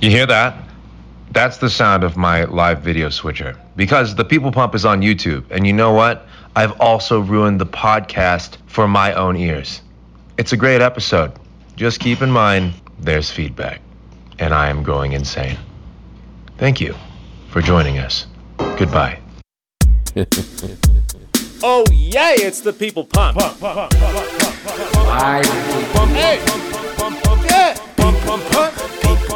You 0.00 0.08
hear 0.08 0.24
that? 0.24 0.56
That's 1.32 1.58
the 1.58 1.68
sound 1.68 2.04
of 2.04 2.16
my 2.16 2.44
live 2.44 2.80
video 2.80 3.10
switcher. 3.10 3.54
Because 3.76 4.14
the 4.14 4.24
People 4.24 4.50
Pump 4.50 4.74
is 4.74 4.86
on 4.86 5.02
YouTube, 5.02 5.44
and 5.50 5.66
you 5.66 5.74
know 5.74 5.92
what? 5.92 6.26
I've 6.56 6.72
also 6.80 7.20
ruined 7.20 7.60
the 7.60 7.66
podcast 7.66 8.56
for 8.66 8.88
my 8.88 9.12
own 9.12 9.36
ears. 9.36 9.82
It's 10.38 10.54
a 10.54 10.56
great 10.56 10.80
episode. 10.80 11.32
Just 11.76 12.00
keep 12.00 12.22
in 12.22 12.30
mind 12.30 12.72
there's 12.98 13.30
feedback, 13.30 13.82
and 14.38 14.54
I 14.54 14.70
am 14.70 14.82
going 14.82 15.12
insane. 15.12 15.58
Thank 16.56 16.80
you 16.80 16.94
for 17.50 17.60
joining 17.60 17.98
us. 17.98 18.26
Goodbye. 18.56 19.18
Oh 21.62 21.84
yay! 21.92 22.36
It's 22.38 22.62
the 22.62 22.72
people 22.72 23.04
pump. 23.04 23.36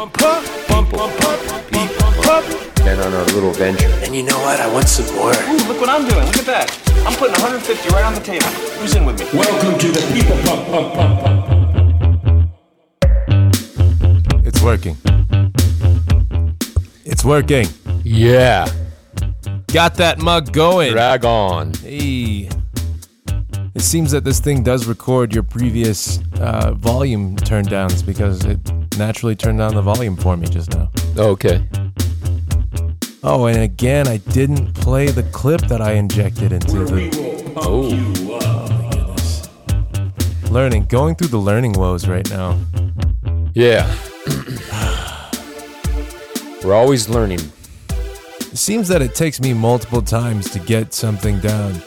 Hey. 0.05 0.11
Been 2.83 2.99
on 2.99 3.13
our 3.13 3.25
little 3.25 3.51
venture. 3.53 3.87
And 4.03 4.15
you 4.15 4.21
know 4.21 4.37
what? 4.39 4.59
I 4.59 4.71
want 4.71 4.87
some 4.87 5.15
more. 5.15 5.31
Ooh, 5.31 5.67
look 5.67 5.81
what 5.81 5.89
I'm 5.89 6.07
doing. 6.07 6.23
Look 6.27 6.37
at 6.37 6.45
that. 6.45 6.69
I'm 7.07 7.13
putting 7.17 7.33
150 7.33 7.89
right 7.89 8.05
on 8.05 8.13
the 8.13 8.19
table. 8.19 8.45
Who's 8.77 8.95
in 8.95 9.05
with 9.05 9.19
me? 9.19 9.25
Welcome 9.33 9.79
to 9.79 9.87
the 9.87 10.01
People 10.13 10.37
Pump 10.43 10.67
Pump 10.67 10.93
Pump 10.93 11.19
Pump. 11.21 11.45
It's 14.45 14.61
working. 14.61 14.95
It's 17.03 17.25
working. 17.25 17.67
Yeah. 18.03 18.69
Got 19.73 19.95
that 19.95 20.19
mug 20.19 20.51
going. 20.53 20.91
Drag 20.91 21.25
on. 21.25 21.73
Hey. 21.73 22.49
It 23.85 23.89
seems 23.89 24.09
that 24.13 24.23
this 24.23 24.39
thing 24.39 24.63
does 24.63 24.87
record 24.87 25.31
your 25.31 25.43
previous 25.43 26.19
uh, 26.39 26.73
volume 26.73 27.35
turn 27.35 27.65
downs 27.65 28.01
because 28.01 28.43
it 28.43 28.59
naturally 28.97 29.35
turned 29.35 29.59
down 29.59 29.75
the 29.75 29.81
volume 29.83 30.15
for 30.17 30.35
me 30.35 30.47
just 30.47 30.73
now. 30.73 30.89
Okay. 31.15 31.63
Oh, 33.23 33.45
and 33.45 33.59
again, 33.59 34.07
I 34.07 34.17
didn't 34.17 34.73
play 34.73 35.09
the 35.09 35.21
clip 35.21 35.61
that 35.67 35.81
I 35.81 35.91
injected 35.91 36.51
into 36.51 36.83
the 36.83 37.53
Oh. 37.57 37.91
learning, 40.49 40.85
going 40.85 41.13
through 41.13 41.27
the 41.27 41.37
learning 41.37 41.73
woes 41.73 42.07
right 42.07 42.27
now. 42.31 42.57
Yeah. 43.53 43.85
We're 46.63 46.73
always 46.73 47.07
learning. 47.07 47.41
It 48.39 48.57
seems 48.57 48.87
that 48.87 49.03
it 49.03 49.13
takes 49.13 49.39
me 49.39 49.53
multiple 49.53 50.01
times 50.01 50.49
to 50.49 50.59
get 50.59 50.91
something 50.95 51.39
down. 51.39 51.83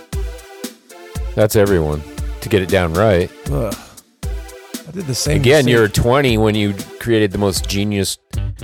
That's 1.38 1.54
everyone. 1.54 2.02
To 2.40 2.48
get 2.48 2.62
it 2.62 2.68
down 2.68 2.94
right. 2.94 3.30
Ugh. 3.52 3.72
I 4.24 4.90
did 4.90 5.06
the 5.06 5.14
same. 5.14 5.40
Again, 5.40 5.66
same- 5.66 5.72
you're 5.72 5.86
20 5.86 6.36
when 6.36 6.56
you 6.56 6.74
created 6.98 7.30
the 7.30 7.38
most 7.38 7.68
genius 7.68 8.18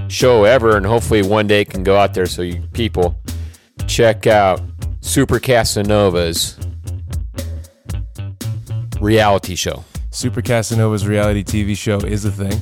show 0.09 0.43
ever, 0.43 0.77
and 0.77 0.85
hopefully 0.85 1.23
one 1.23 1.47
day 1.47 1.61
it 1.61 1.71
can 1.71 1.85
go 1.85 1.97
out 1.97 2.15
there 2.15 2.27
so 2.27 2.43
you 2.43 2.61
people 2.73 3.15
check 3.87 4.27
out 4.27 4.61
Super 5.03 5.39
Casanova's 5.39 6.59
reality 9.01 9.55
show. 9.55 9.85
Super 10.11 10.43
Casanova's 10.43 11.07
reality 11.07 11.45
TV 11.45 11.77
show 11.77 11.99
is 11.99 12.25
a 12.25 12.33
thing. 12.33 12.61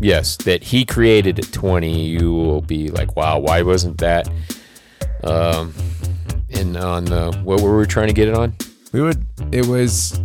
Yes, 0.00 0.38
that 0.38 0.62
he 0.62 0.86
created 0.86 1.38
at 1.38 1.52
20. 1.52 2.00
You 2.00 2.32
will 2.32 2.62
be 2.62 2.88
like, 2.88 3.14
wow, 3.14 3.38
why 3.38 3.60
wasn't 3.60 3.98
that? 3.98 4.26
Um, 5.22 5.74
and 6.48 6.78
on 6.78 7.04
the 7.04 7.38
what 7.44 7.60
were 7.60 7.76
we 7.76 7.84
trying 7.84 8.08
to 8.08 8.14
get 8.14 8.26
it 8.26 8.34
on? 8.34 8.54
We 8.92 9.00
would. 9.02 9.24
It 9.52 9.66
was 9.66 10.18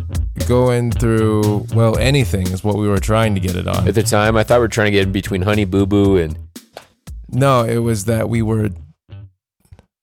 going 0.47 0.91
through. 0.91 1.67
Well, 1.73 1.97
anything 1.97 2.47
is 2.47 2.63
what 2.63 2.77
we 2.77 2.87
were 2.87 2.99
trying 2.99 3.35
to 3.35 3.39
get 3.41 3.55
it 3.55 3.67
on. 3.67 3.87
At 3.87 3.95
the 3.95 4.03
time, 4.03 4.35
I 4.35 4.43
thought 4.43 4.55
we 4.57 4.61
were 4.61 4.67
trying 4.67 4.87
to 4.87 4.91
get 4.91 5.03
in 5.03 5.11
between 5.11 5.43
Honey 5.43 5.65
Boo 5.65 5.85
Boo 5.85 6.17
and 6.17 6.37
No, 7.29 7.63
it 7.63 7.77
was 7.79 8.05
that 8.05 8.29
we 8.29 8.41
were. 8.41 8.69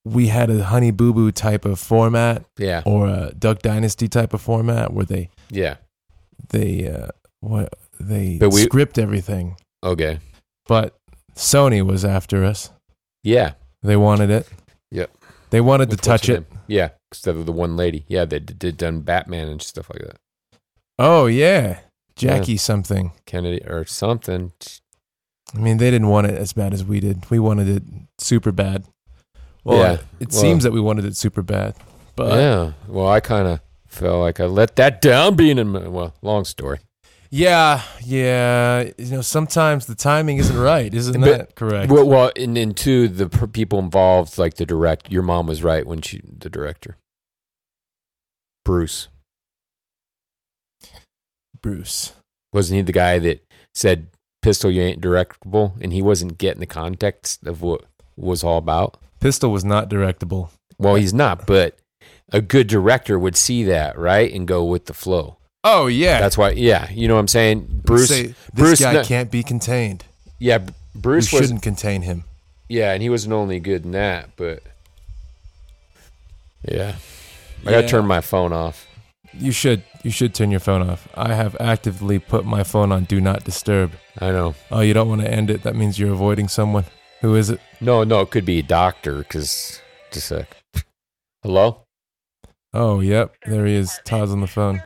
We 0.05 0.27
had 0.27 0.49
a 0.49 0.63
Honey 0.65 0.91
Boo 0.91 1.13
Boo 1.13 1.31
type 1.31 1.63
of 1.65 1.79
format 1.79 2.43
yeah, 2.57 2.81
or 2.85 3.07
a 3.07 3.31
Duck 3.37 3.61
Dynasty 3.61 4.07
type 4.09 4.33
of 4.33 4.41
format 4.41 4.91
where 4.93 5.05
they 5.05 5.29
yeah. 5.49 5.75
they 6.49 6.89
uh, 6.89 7.07
what 7.39 7.73
they 7.99 8.37
But 8.37 8.49
we- 8.53 8.61
script 8.63 8.97
everything. 8.97 9.55
Okay, 9.83 10.19
But 10.67 10.95
Sony 11.35 11.85
was 11.85 12.05
after 12.05 12.43
us. 12.45 12.69
yeah. 13.23 13.53
They 13.81 13.97
wanted 13.97 14.29
it. 14.29 14.47
Yep. 14.91 15.11
They 15.49 15.59
wanted 15.59 15.89
to 15.89 15.97
touch 15.97 16.29
it. 16.29 16.45
Yeah, 16.73 16.89
instead 17.11 17.35
of 17.35 17.45
the 17.45 17.51
one 17.51 17.77
lady. 17.77 18.03
Yeah, 18.07 18.25
they 18.25 18.39
did, 18.39 18.77
done 18.77 19.01
Batman 19.01 19.47
and 19.47 19.61
stuff 19.61 19.91
like 19.91 20.01
that. 20.01 20.17
Oh 20.97 21.27
yeah, 21.27 21.81
Jackie 22.15 22.57
something. 22.57 23.11
Kennedy 23.27 23.63
or 23.65 23.85
something. 23.85 24.53
I 25.53 25.59
mean, 25.59 25.77
they 25.77 25.91
didn't 25.91 26.07
want 26.09 26.25
it 26.27 26.33
as 26.35 26.53
bad 26.53 26.73
as 26.73 26.83
we 26.83 26.99
did. 26.99 27.29
We 27.29 27.37
wanted 27.37 27.67
it 27.69 27.83
super 28.17 28.51
bad. 28.51 28.85
Well, 29.63 29.77
Yeah, 29.77 29.97
it 30.19 30.31
well- 30.31 30.41
seems 30.41 30.63
that 30.63 30.71
we 30.71 30.81
wanted 30.81 31.05
it 31.05 31.15
super 31.15 31.43
bad. 31.43 31.75
But 32.15 32.33
yeah. 32.39 32.71
Well, 32.87 33.07
I 33.07 33.19
kind 33.19 33.47
of 33.47 33.59
felt 33.85 34.21
like 34.21 34.39
I 34.39 34.45
let 34.45 34.75
that 34.77 34.99
down. 34.99 35.35
Being 35.35 35.59
in 35.59 35.67
my, 35.69 35.87
well, 35.87 36.15
long 36.23 36.43
story. 36.43 36.79
Yeah, 37.35 37.81
yeah, 38.05 38.91
you 38.99 39.09
know, 39.09 39.21
sometimes 39.21 39.87
the 39.87 39.95
timing 39.95 40.37
isn't 40.37 40.55
right, 40.55 40.93
isn't 40.93 41.19
But- 41.19 41.25
that 41.37 41.55
correct? 41.55 41.91
Well, 41.91 42.07
well, 42.07 42.31
and 42.35 42.55
then 42.55 42.75
two, 42.75 43.07
the 43.07 43.27
people 43.47 43.79
involved, 43.79 44.37
like 44.37 44.53
the 44.53 44.67
direct. 44.67 45.11
Your 45.11 45.23
mom 45.23 45.47
was 45.47 45.63
right 45.63 45.83
when 45.83 46.01
she, 46.03 46.21
the 46.25 46.47
director, 46.49 46.95
Bruce, 48.63 49.07
Bruce. 51.59 52.13
wasn't 52.51 52.75
he 52.77 52.81
the 52.83 52.91
guy 52.91 53.17
that 53.17 53.43
said 53.73 54.09
"Pistol, 54.43 54.69
you 54.69 54.83
ain't 54.83 55.01
directable," 55.01 55.73
and 55.81 55.91
he 55.91 56.03
wasn't 56.03 56.37
getting 56.37 56.59
the 56.59 56.67
context 56.67 57.47
of 57.47 57.63
what 57.63 57.85
was 58.15 58.43
all 58.43 58.59
about. 58.59 58.97
Pistol 59.19 59.51
was 59.51 59.65
not 59.65 59.89
directable. 59.89 60.49
Well, 60.77 60.95
he's 60.95 61.13
not, 61.15 61.47
but 61.47 61.79
a 62.31 62.41
good 62.41 62.67
director 62.67 63.17
would 63.17 63.35
see 63.35 63.63
that 63.63 63.97
right 63.97 64.31
and 64.31 64.47
go 64.47 64.63
with 64.63 64.85
the 64.85 64.93
flow. 64.93 65.37
Oh 65.65 65.87
yeah, 65.87 66.19
That's 66.19 66.37
why, 66.37 66.51
yeah, 66.51 66.89
you 66.91 67.07
know 67.07 67.13
what 67.13 67.21
I'm 67.21 67.27
saying. 67.29 67.81
Bruce, 67.85 68.09
Say, 68.09 68.23
this 68.27 68.35
Bruce, 68.53 68.81
guy 68.81 68.93
no- 68.93 69.03
can't 69.03 69.31
be 69.31 69.43
contained. 69.43 70.03
yeah, 70.39 70.59
Bruce 70.93 71.31
was, 71.31 71.41
shouldn't 71.41 71.61
contain 71.61 72.01
him. 72.01 72.25
yeah, 72.67 72.91
and 72.93 73.01
he 73.01 73.09
wasn't 73.09 73.33
only 73.33 73.59
good 73.61 73.85
in 73.85 73.91
that, 73.91 74.31
but 74.35 74.61
yeah, 76.69 76.95
I 77.61 77.71
gotta 77.71 77.81
Yeah. 77.83 77.87
turn 77.87 78.05
my 78.05 78.21
phone 78.21 78.51
off. 78.53 78.87
You 79.33 79.51
should. 79.51 79.83
You 80.03 80.11
should 80.11 80.35
turn 80.35 80.51
your 80.51 80.59
phone 80.59 80.87
off. 80.87 81.07
I 81.15 81.33
have 81.33 81.55
actively 81.61 82.19
put 82.19 82.45
my 82.45 82.63
phone 82.63 82.91
on 82.91 83.05
do 83.05 83.19
not 83.21 83.43
disturb. 83.45 83.93
I 84.19 84.31
know. 84.31 84.53
Oh, 84.69 84.81
you 84.81 84.93
don't 84.93 85.07
want 85.07 85.21
to 85.21 85.31
end 85.31 85.49
it. 85.49 85.63
That 85.63 85.75
means 85.75 85.97
you're 85.97 86.11
avoiding 86.13 86.49
someone. 86.49 86.83
Who 87.21 87.35
is 87.35 87.49
it? 87.49 87.59
No, 87.79 88.03
no, 88.03 88.19
it 88.19 88.29
could 88.31 88.43
be 88.45 88.59
a 88.59 88.63
doctor 88.63 89.19
because 89.19 89.81
just 90.11 90.29
a 90.31 90.45
sec. 90.45 90.57
Hello. 91.41 91.85
Oh, 92.73 92.99
yep. 92.99 93.33
There 93.45 93.65
he 93.65 93.75
is. 93.75 93.97
Todd's 94.03 94.31
on 94.31 94.41
the 94.41 94.47
phone. 94.47 94.83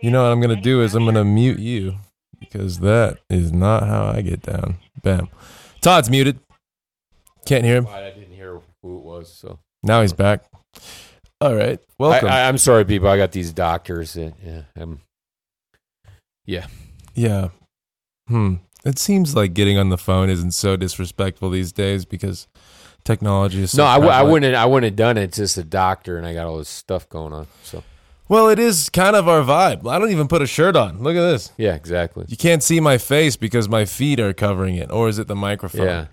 You 0.00 0.10
know 0.10 0.22
what 0.22 0.32
I'm 0.32 0.40
gonna 0.40 0.60
do 0.60 0.82
is 0.82 0.94
I'm 0.94 1.04
gonna 1.04 1.24
mute 1.24 1.58
you 1.58 1.96
because 2.38 2.80
that 2.80 3.18
is 3.28 3.52
not 3.52 3.82
how 3.84 4.06
I 4.06 4.22
get 4.22 4.42
down. 4.42 4.76
Bam. 5.02 5.28
Todd's 5.80 6.08
muted. 6.10 6.38
Can't 7.46 7.64
hear 7.64 7.76
him. 7.76 7.86
I 7.88 8.10
didn't 8.10 8.32
hear 8.34 8.60
who 8.82 8.98
it 8.98 9.04
was, 9.04 9.32
so 9.32 9.58
Now 9.82 10.02
he's 10.02 10.12
back. 10.12 10.44
All 11.40 11.54
right. 11.54 11.78
I, 11.80 11.92
Welcome. 11.98 12.28
I, 12.28 12.48
I'm 12.48 12.58
sorry, 12.58 12.84
people. 12.84 13.08
I 13.08 13.16
got 13.16 13.32
these 13.32 13.52
doctors. 13.52 14.14
That, 14.14 14.34
yeah, 14.44 14.62
I'm, 14.76 15.00
yeah. 17.14 17.48
Hmm. 18.28 18.54
It 18.84 18.98
seems 18.98 19.34
like 19.34 19.54
getting 19.54 19.78
on 19.78 19.88
the 19.88 19.98
phone 19.98 20.30
isn't 20.30 20.52
so 20.52 20.76
disrespectful 20.76 21.50
these 21.50 21.72
days 21.72 22.04
because 22.04 22.46
technology 23.04 23.62
is. 23.62 23.72
So 23.72 23.82
no, 23.82 23.86
I, 23.86 23.94
w- 23.94 24.12
I 24.12 24.22
wouldn't. 24.22 24.54
I 24.54 24.66
wouldn't 24.66 24.92
have 24.92 24.96
done 24.96 25.16
it. 25.16 25.24
It's 25.24 25.36
just 25.38 25.58
a 25.58 25.64
doctor, 25.64 26.16
and 26.16 26.26
I 26.26 26.34
got 26.34 26.46
all 26.46 26.58
this 26.58 26.68
stuff 26.68 27.08
going 27.08 27.32
on. 27.32 27.46
So 27.64 27.82
Well, 28.28 28.48
it 28.50 28.58
is 28.58 28.90
kind 28.90 29.16
of 29.16 29.26
our 29.26 29.42
vibe. 29.42 29.88
I 29.90 29.98
don't 29.98 30.10
even 30.10 30.28
put 30.28 30.42
a 30.42 30.46
shirt 30.46 30.76
on. 30.76 31.02
Look 31.02 31.16
at 31.16 31.22
this. 31.22 31.50
yeah, 31.56 31.74
exactly. 31.74 32.26
You 32.28 32.36
can't 32.36 32.62
see 32.62 32.78
my 32.78 32.98
face 32.98 33.36
because 33.36 33.68
my 33.68 33.86
feet 33.86 34.20
are 34.20 34.34
covering 34.34 34.76
it, 34.76 34.90
or 34.90 35.08
is 35.08 35.18
it 35.18 35.28
the 35.28 35.36
microphone? 35.36 35.86
Yeah. 35.86 36.06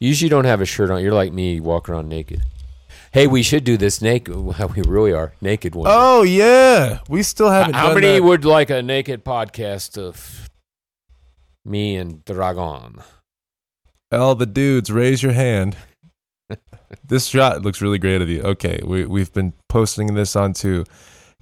You 0.00 0.08
usually 0.08 0.30
don't 0.30 0.46
have 0.46 0.60
a 0.60 0.64
shirt 0.64 0.90
on. 0.90 1.02
You're 1.02 1.12
like 1.12 1.32
me, 1.32 1.60
walk 1.60 1.88
around 1.88 2.08
naked. 2.08 2.42
Hey, 3.12 3.26
we 3.26 3.42
should 3.42 3.64
do 3.64 3.76
this 3.76 4.00
naked. 4.00 4.34
We 4.74 4.82
really 4.86 5.12
are 5.12 5.34
naked 5.42 5.74
one. 5.74 5.86
Oh 5.90 6.22
yeah, 6.22 7.00
we 7.08 7.22
still 7.22 7.50
haven't. 7.50 7.74
How 7.74 7.92
many 7.92 8.14
that. 8.14 8.22
would 8.22 8.44
like 8.44 8.70
a 8.70 8.82
naked 8.82 9.22
podcast 9.22 9.98
of 9.98 10.48
me 11.64 11.96
and 11.96 12.24
Dragon? 12.24 13.02
All 14.10 14.34
the 14.34 14.46
dudes, 14.46 14.90
raise 14.90 15.22
your 15.22 15.32
hand. 15.32 15.76
this 17.06 17.26
shot 17.26 17.62
looks 17.62 17.82
really 17.82 17.98
great 17.98 18.22
of 18.22 18.30
you. 18.30 18.40
Okay, 18.42 18.80
we 18.82 19.04
we've 19.04 19.32
been 19.32 19.52
posting 19.68 20.14
this 20.14 20.34
onto 20.34 20.84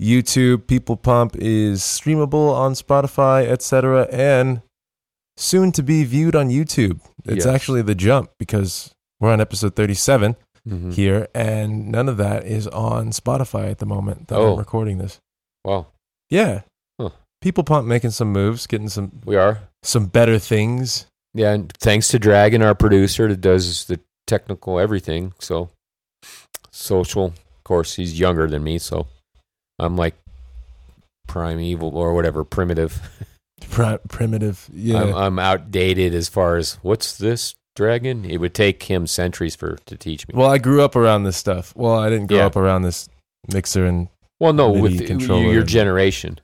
YouTube. 0.01 0.67
People 0.67 0.97
Pump 0.97 1.37
is 1.37 1.83
streamable 1.83 2.53
on 2.55 2.73
Spotify, 2.73 3.47
etc., 3.47 4.09
and 4.11 4.63
soon 5.37 5.73
to 5.73 5.83
be 5.83 6.05
viewed 6.05 6.35
on 6.35 6.49
YouTube. 6.49 7.01
It's 7.25 7.45
Yes. 7.45 7.55
actually 7.55 7.83
the 7.83 7.95
jump 7.95 8.31
because 8.39 8.91
we're 9.21 9.33
on 9.33 9.41
episode 9.41 9.75
37 9.77 10.37
Mhm. 10.69 10.93
here, 10.95 11.29
and 11.35 11.91
none 11.91 12.09
of 12.09 12.17
that 12.19 12.45
is 12.47 12.67
on 12.69 13.11
Spotify 13.11 13.71
at 13.71 13.79
the 13.79 13.87
moment 13.87 14.29
that 14.29 14.39
Oh. 14.39 14.53
I'm 14.55 14.59
recording 14.59 14.99
this. 14.99 15.19
Wow, 15.65 15.87
Yeah. 16.31 16.63
Huh. 17.01 17.11
People 17.41 17.65
Pump 17.65 17.87
making 17.87 18.11
some 18.11 18.33
moves, 18.33 18.67
getting 18.67 18.89
some 18.89 19.21
we 19.25 19.37
are. 19.37 19.61
some 19.83 20.07
better 20.07 20.39
things 20.39 21.07
Yeah, 21.33 21.53
and 21.53 21.73
thanks 21.75 22.09
to 22.09 22.19
Dragon, 22.19 22.61
our 22.61 22.75
producer, 22.75 23.29
that 23.29 23.41
does 23.41 23.85
the 23.87 24.01
technical 24.27 24.79
everything. 24.81 25.33
So 25.39 25.71
social, 26.71 27.27
of 27.27 27.65
course, 27.65 27.95
he's 27.95 28.19
younger 28.19 28.47
than 28.49 28.65
me, 28.65 28.79
so 28.79 29.07
I'm 29.81 29.97
like 29.97 30.15
primeval 31.27 31.97
or 31.97 32.15
whatever, 32.15 32.45
primitive. 32.45 33.01
Pri- 33.71 33.99
primitive. 34.09 34.69
Yeah. 34.73 35.03
I'm, 35.03 35.15
I'm 35.15 35.39
outdated 35.39 36.15
as 36.15 36.29
far 36.29 36.57
as 36.57 36.75
what's 36.83 37.17
this 37.19 37.55
Dragon? 37.77 38.25
It 38.25 38.39
would 38.39 38.53
take 38.55 38.83
him 38.85 39.07
centuries 39.07 39.55
for 39.55 39.77
to 39.87 39.97
teach 39.97 40.27
me. 40.27 40.35
well, 40.37 40.51
I 40.51 40.59
grew 40.59 40.83
up 40.83 40.97
around 40.97 41.25
this 41.25 41.37
stuff. 41.37 41.73
Well, 41.77 41.95
I 41.99 42.11
didn't 42.11 42.27
grow 42.27 42.39
Yeah. 42.39 42.47
up 42.47 42.57
around 42.57 42.83
this 42.83 43.09
mixer 43.53 43.87
and 43.87 44.09
Well, 44.41 44.53
no, 44.53 44.71
MIDI 44.75 44.81
with 44.83 44.99
the- 44.99 45.07
controller 45.07 45.53
your 45.53 45.63
generation. 45.63 46.41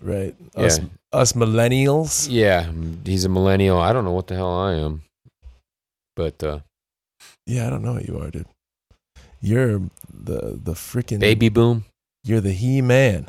right. 0.00 0.34
Us, 0.54 0.78
Yeah. 0.78 0.84
us 1.12 1.32
millennials. 1.32 2.28
Yeah, 2.30 2.70
he's 3.04 3.24
a 3.24 3.28
millennial. 3.28 3.78
I 3.78 3.92
don't 3.92 4.04
know 4.04 4.12
what 4.12 4.26
the 4.26 4.34
hell 4.36 4.54
I 4.54 4.74
am, 4.74 5.02
but 6.14 6.42
uh, 6.44 6.60
Yeah, 7.46 7.66
I 7.66 7.70
don't 7.70 7.82
know 7.82 7.94
what 7.94 8.06
you 8.06 8.18
are, 8.20 8.30
dude. 8.30 8.46
You're 9.40 9.80
the 10.12 10.58
the 10.62 10.74
freaking 10.74 11.18
baby 11.20 11.48
boom. 11.48 11.84
You're 12.26 12.40
the 12.40 12.52
He 12.52 12.82
Man, 12.82 13.28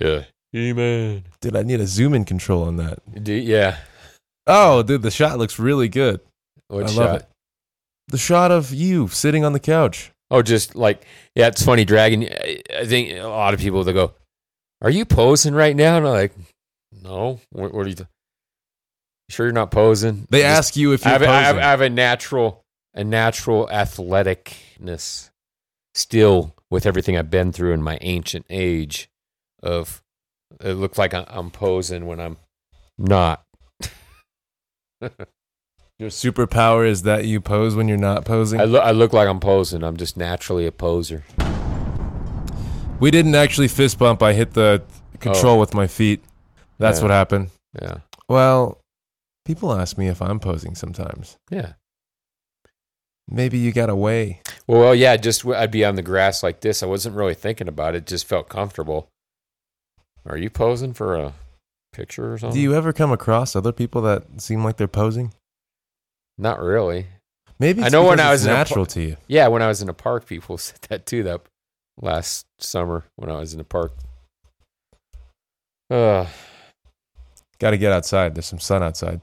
Yeah, 0.00 0.24
he 0.52 0.72
man. 0.72 1.24
dude. 1.40 1.54
I 1.56 1.62
need 1.62 1.80
a 1.80 1.86
zoom 1.86 2.12
in 2.12 2.24
control 2.24 2.64
on 2.64 2.76
that. 2.78 2.98
Yeah, 3.24 3.76
Oh, 4.48 4.82
dude, 4.82 5.02
the 5.02 5.10
shot 5.12 5.38
looks 5.38 5.58
really 5.60 5.88
good. 5.88 6.20
what 6.68 6.84
I 6.84 6.86
shot? 6.88 6.96
love 6.96 7.16
it. 7.20 7.28
The 8.08 8.18
shot 8.18 8.50
of 8.50 8.72
you 8.74 9.06
sitting 9.08 9.44
on 9.44 9.52
the 9.52 9.60
couch. 9.60 10.10
Oh, 10.30 10.42
just 10.42 10.74
like 10.74 11.06
yeah, 11.36 11.46
it's 11.46 11.64
funny. 11.64 11.84
Dragon. 11.84 12.24
I 12.24 12.60
I 12.76 12.84
think 12.84 13.12
a 13.18 13.22
lot 13.28 13.54
of 13.54 13.60
people 13.60 13.84
they 13.84 13.92
go, 13.92 14.12
"Are 14.82 14.90
you 14.90 15.04
posing 15.04 15.54
right 15.54 15.76
now?" 15.76 15.96
And 15.96 16.06
I'm 16.06 16.12
like, 16.12 16.32
"No. 17.02 17.40
What, 17.52 17.72
what 17.72 17.86
are 17.86 17.88
you? 17.88 17.94
Th- 17.94 18.08
sure, 19.30 19.46
you're 19.46 19.52
not 19.52 19.70
posing." 19.70 20.26
They 20.30 20.40
Just- 20.40 20.58
ask 20.58 20.76
you 20.76 20.92
if 20.92 21.04
you're 21.04 21.12
have, 21.12 21.22
I, 21.22 21.40
have. 21.42 21.56
I 21.56 21.60
have 21.60 21.80
a 21.82 21.88
natural, 21.90 22.62
a 22.94 23.04
natural 23.04 23.68
athleticness 23.68 25.30
still 25.94 26.54
with 26.70 26.86
everything 26.86 27.16
I've 27.16 27.30
been 27.30 27.52
through 27.52 27.72
in 27.72 27.82
my 27.82 27.98
ancient 28.00 28.46
age. 28.50 29.08
Of 29.62 30.02
it 30.60 30.74
looks 30.74 30.98
like 30.98 31.14
I'm 31.14 31.50
posing 31.50 32.06
when 32.06 32.20
I'm 32.20 32.36
not. 32.98 33.44
Your 35.98 36.10
superpower 36.10 36.86
is 36.86 37.02
that 37.02 37.24
you 37.24 37.40
pose 37.40 37.76
when 37.76 37.86
you're 37.88 37.96
not 37.96 38.24
posing. 38.24 38.60
I 38.60 38.64
look. 38.64 38.82
I 38.82 38.90
look 38.90 39.12
like 39.12 39.28
I'm 39.28 39.38
posing. 39.40 39.84
I'm 39.84 39.96
just 39.96 40.16
naturally 40.16 40.66
a 40.66 40.72
poser. 40.72 41.22
we 43.00 43.10
didn't 43.10 43.36
actually 43.36 43.68
fist 43.68 43.98
bump. 43.98 44.22
I 44.22 44.32
hit 44.32 44.54
the 44.54 44.82
control 45.20 45.56
oh. 45.56 45.60
with 45.60 45.72
my 45.72 45.86
feet. 45.86 46.22
That's 46.78 46.98
Oh. 46.98 47.02
Yeah. 47.02 47.04
what 47.04 47.10
happened. 47.12 47.50
Yeah. 47.80 47.98
Well, 48.28 48.80
people 49.44 49.72
ask 49.72 49.96
me 49.96 50.08
if 50.08 50.20
I'm 50.20 50.40
posing 50.40 50.74
sometimes. 50.74 51.36
Yeah. 51.50 51.74
Maybe 53.28 53.58
you 53.58 53.72
got 53.72 53.88
away. 53.88 54.40
Well, 54.66 54.80
well, 54.80 54.94
yeah, 54.94 55.16
just 55.16 55.46
I'd 55.46 55.70
be 55.70 55.84
on 55.84 55.94
the 55.94 56.02
grass 56.02 56.42
like 56.42 56.60
this. 56.60 56.82
I 56.82 56.86
wasn't 56.86 57.16
really 57.16 57.34
thinking 57.34 57.68
about 57.68 57.94
it. 57.94 58.06
Just 58.06 58.26
felt 58.26 58.48
comfortable. 58.48 59.08
Are 60.26 60.36
you 60.36 60.50
posing 60.50 60.92
for 60.94 61.14
a 61.16 61.32
picture 61.92 62.32
or 62.34 62.38
something? 62.38 62.54
Do 62.56 62.62
you 62.62 62.74
ever 62.74 62.92
come 62.92 63.12
across 63.12 63.56
other 63.56 63.72
people 63.72 64.02
that 64.02 64.40
seem 64.40 64.62
like 64.64 64.76
they're 64.76 64.88
posing? 64.88 65.32
Not 66.36 66.60
really. 66.60 67.06
Maybe 67.58 67.82
I 67.82 67.88
know 67.88 68.04
when 68.04 68.20
I 68.20 68.30
was 68.30 68.44
natural 68.44 68.84
par- 68.84 68.92
to 68.94 69.00
you. 69.02 69.16
Yeah, 69.28 69.48
when 69.48 69.62
I 69.62 69.68
was 69.68 69.80
in 69.80 69.88
a 69.88 69.94
park, 69.94 70.26
people 70.26 70.58
said 70.58 70.78
that 70.88 71.06
too. 71.06 71.22
That 71.22 71.40
last 72.00 72.46
summer 72.58 73.04
when 73.16 73.30
I 73.30 73.38
was 73.38 73.52
in 73.52 73.58
the 73.58 73.64
park. 73.64 73.92
Uh, 75.90 76.26
Got 77.58 77.70
to 77.70 77.78
get 77.78 77.92
outside. 77.92 78.34
There's 78.34 78.46
some 78.46 78.58
sun 78.58 78.82
outside. 78.82 79.20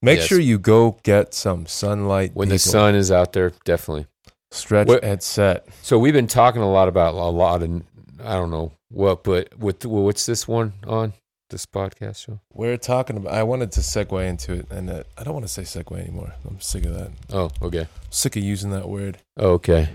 Make 0.00 0.18
Yes. 0.20 0.28
sure 0.28 0.38
you 0.40 0.58
go 0.58 0.98
get 1.02 1.34
some 1.34 1.66
sunlight. 1.66 2.30
when 2.34 2.48
the 2.48 2.58
sun 2.58 2.94
is 2.94 3.10
out 3.10 3.32
there, 3.32 3.52
definitely. 3.64 4.06
stretch 4.50 4.88
What- 4.88 5.04
and 5.04 5.22
set. 5.22 5.66
So 5.82 5.98
we've 5.98 6.14
been 6.14 6.26
talking 6.26 6.62
a 6.62 6.70
lot 6.70 6.88
about 6.88 7.14
a 7.14 7.16
lot 7.28 7.62
of 7.62 7.82
I 8.24 8.32
don't 8.34 8.50
know 8.50 8.72
what, 8.90 9.22
but 9.22 9.58
with 9.58 9.84
what's 9.84 10.24
this 10.24 10.48
one 10.48 10.72
on 10.86 11.12
this 11.50 11.66
podcast 11.66 12.24
show? 12.24 12.40
We're 12.54 12.76
talking 12.78 13.16
about. 13.18 13.34
I 13.34 13.42
wanted 13.42 13.72
to 13.72 13.80
segue 13.80 14.26
into 14.26 14.54
it, 14.54 14.66
and 14.70 14.88
uh, 14.88 15.02
I 15.18 15.24
don't 15.24 15.34
want 15.34 15.46
to 15.46 15.52
say 15.52 15.62
segue 15.62 15.98
anymore. 16.00 16.34
I'm 16.48 16.60
sick 16.60 16.84
of 16.86 16.94
that. 16.94 17.10
Oh, 17.30 17.50
okay, 17.62 17.88
sick 18.10 18.36
of 18.36 18.42
using 18.42 18.70
that 18.70 18.88
word. 18.88 19.18
okay. 19.38 19.88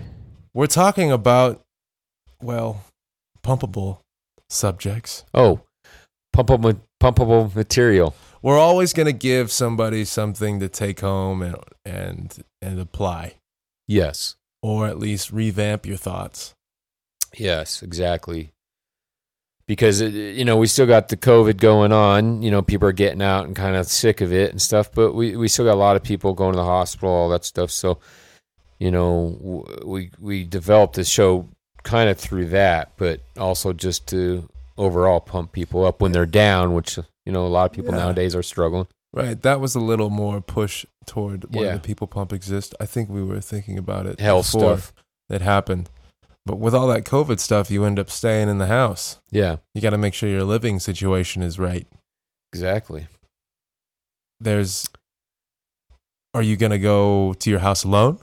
We're 0.54 0.66
talking 0.68 1.10
about, 1.10 1.60
well, 2.40 2.84
pumpable 3.42 3.98
subjects. 4.48 5.24
Oh, 5.34 5.60
pumpable 6.34 6.78
pumpable 7.02 7.52
material. 7.54 8.14
We're 8.44 8.58
always 8.58 8.92
going 8.92 9.06
to 9.06 9.14
give 9.14 9.50
somebody 9.50 10.04
something 10.04 10.60
to 10.60 10.68
take 10.68 11.00
home 11.00 11.40
and 11.40 11.56
and 11.82 12.44
and 12.60 12.78
apply, 12.78 13.36
Yes. 13.88 14.36
or 14.62 14.86
at 14.86 14.98
least 14.98 15.32
revamp 15.32 15.86
your 15.86 15.96
thoughts. 15.96 16.52
Yes, 17.38 17.82
exactly. 17.82 18.52
Because 19.66 20.02
uh, 20.02 20.04
you 20.04 20.44
know 20.44 20.58
we 20.58 20.66
still 20.66 20.86
got 20.86 21.08
the 21.08 21.16
COVID 21.16 21.56
going 21.56 21.90
on. 21.90 22.42
You 22.42 22.50
know 22.50 22.60
people 22.60 22.86
are 22.86 22.92
getting 22.92 23.22
out 23.22 23.46
and 23.46 23.56
kind 23.56 23.76
of 23.76 23.86
sick 23.86 24.20
of 24.20 24.30
it 24.30 24.50
and 24.50 24.60
stuff. 24.60 24.92
But 24.92 25.14
we, 25.14 25.36
we 25.36 25.48
still 25.48 25.64
got 25.64 25.72
a 25.72 25.86
lot 25.86 25.96
of 25.96 26.02
people 26.02 26.34
going 26.34 26.52
to 26.52 26.58
the 26.58 26.64
hospital, 26.64 27.08
all 27.08 27.30
that 27.30 27.46
stuff. 27.46 27.70
So, 27.70 27.98
you 28.78 28.90
know, 28.90 29.64
we 29.86 30.10
we 30.20 30.44
developed 30.44 30.96
this 30.96 31.08
show 31.08 31.48
kind 31.82 32.10
of 32.10 32.18
through 32.18 32.48
that, 32.48 32.92
but 32.98 33.22
also 33.38 33.72
just 33.72 34.06
to 34.08 34.50
overall 34.76 35.20
pump 35.20 35.52
people 35.52 35.86
up 35.86 36.02
when 36.02 36.12
they're 36.12 36.26
down, 36.26 36.74
which 36.74 36.98
you 37.26 37.32
know 37.32 37.46
a 37.46 37.48
lot 37.48 37.66
of 37.70 37.72
people 37.72 37.92
Yeah. 37.94 38.00
nowadays 38.04 38.34
are 38.34 38.42
struggling. 38.42 38.86
Right. 39.12 39.40
That 39.42 39.60
was 39.60 39.74
a 39.76 39.80
little 39.80 40.10
more 40.10 40.40
push 40.40 40.84
toward 41.06 41.54
why 41.54 41.64
Yeah. 41.64 41.74
the 41.74 41.80
people 41.80 42.06
pump 42.08 42.32
exist. 42.32 42.74
I 42.80 42.86
think 42.86 43.08
we 43.08 43.22
were 43.22 43.40
thinking 43.40 43.78
about 43.78 44.06
it. 44.06 44.18
Health 44.20 44.50
before 44.52 44.78
stuff. 44.78 44.92
that 45.28 45.40
happened. 45.40 45.88
But 46.46 46.58
with 46.58 46.74
all 46.74 46.88
that 46.88 47.04
COVID 47.04 47.38
stuff, 47.40 47.70
you 47.70 47.84
end 47.84 47.98
up 47.98 48.10
staying 48.10 48.48
in 48.48 48.58
the 48.58 48.66
house. 48.66 49.18
Yeah, 49.30 49.56
You 49.74 49.80
got 49.80 49.90
to 49.90 49.98
make 49.98 50.12
sure 50.14 50.28
your 50.28 50.44
living 50.44 50.78
situation 50.80 51.42
is 51.42 51.58
right. 51.58 51.86
exactly. 52.52 53.06
There's. 54.40 54.88
Are 56.34 56.42
you 56.42 56.56
gonna 56.56 56.78
go 56.80 57.32
to 57.34 57.48
your 57.50 57.60
house 57.60 57.84
alone? 57.84 58.18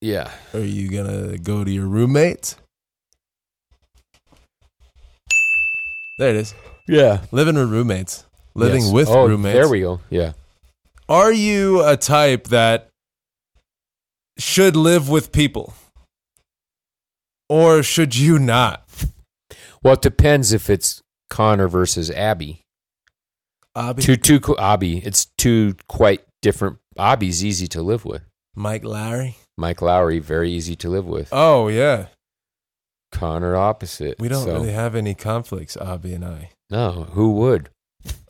Yeah, 0.00 0.30
Are 0.54 0.60
you 0.60 0.88
gonna 0.90 1.36
go 1.38 1.62
to 1.64 1.70
your 1.70 1.86
roommate? 1.86 2.56
There 6.18 6.30
it 6.30 6.36
is. 6.36 6.54
Yeah. 6.86 7.22
Living 7.32 7.54
with 7.56 7.70
roommates. 7.70 8.24
Living 8.54 8.82
Yes. 8.82 8.92
with 8.92 9.08
oh, 9.08 9.26
roommates. 9.28 9.54
There 9.54 9.68
we 9.68 9.80
go. 9.80 10.00
Yeah. 10.10 10.32
Are 11.08 11.32
you 11.32 11.84
a 11.84 11.96
type 11.96 12.48
that 12.48 12.88
should 14.38 14.76
live 14.76 15.08
with 15.08 15.30
people? 15.32 15.74
Or 17.48 17.82
should 17.82 18.16
you 18.16 18.38
not? 18.38 18.88
Well, 19.82 19.94
it 19.94 20.02
depends 20.02 20.52
if 20.52 20.68
it's 20.68 21.00
Connor 21.30 21.68
versus 21.68 22.10
Abby. 22.10 22.62
Abby, 23.76 24.02
Two, 24.02 24.16
two, 24.16 24.40
Abby. 24.58 24.98
It's 24.98 25.26
two 25.38 25.74
quite 25.86 26.22
different. 26.42 26.78
Abby's 26.98 27.44
easy 27.44 27.66
to 27.68 27.82
live 27.82 28.04
with. 28.04 28.22
Mike 28.56 28.84
Lowry. 28.84 29.36
Mike 29.58 29.82
Lowry, 29.82 30.18
very 30.18 30.50
easy 30.50 30.74
to 30.76 30.88
live 30.88 31.06
with. 31.06 31.28
Oh 31.30 31.68
yeah. 31.68 32.06
Connor, 33.12 33.54
opposite. 33.54 34.18
We 34.18 34.28
don't 34.28 34.44
So, 34.44 34.54
really 34.54 34.72
have 34.72 34.94
any 34.94 35.14
conflicts, 35.14 35.76
Abby 35.76 36.14
and 36.14 36.24
I. 36.24 36.50
No, 36.70 37.04
who 37.12 37.32
would? 37.32 37.70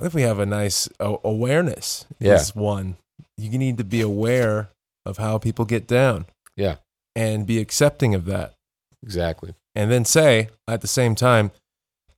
If 0.01 0.15
we 0.15 0.23
have 0.23 0.39
a 0.39 0.47
nice 0.47 0.89
uh, 1.01 1.17
awareness, 1.25 2.07
Yeah. 2.19 2.43
one. 2.55 2.97
You 3.37 3.59
need 3.59 3.79
to 3.79 3.85
be 3.85 4.01
aware 4.01 4.71
of 5.05 5.19
how 5.19 5.39
people 5.39 5.65
get 5.65 5.87
down 5.87 6.27
Yeah, 6.57 6.77
and 7.15 7.47
be 7.47 7.59
accepting 7.59 8.15
of 8.15 8.25
that. 8.27 8.55
exactly. 9.03 9.55
and 9.75 9.91
then 9.91 10.05
say 10.07 10.49
at 10.67 10.81
the 10.81 10.89
same 10.89 11.15
time, 11.15 11.51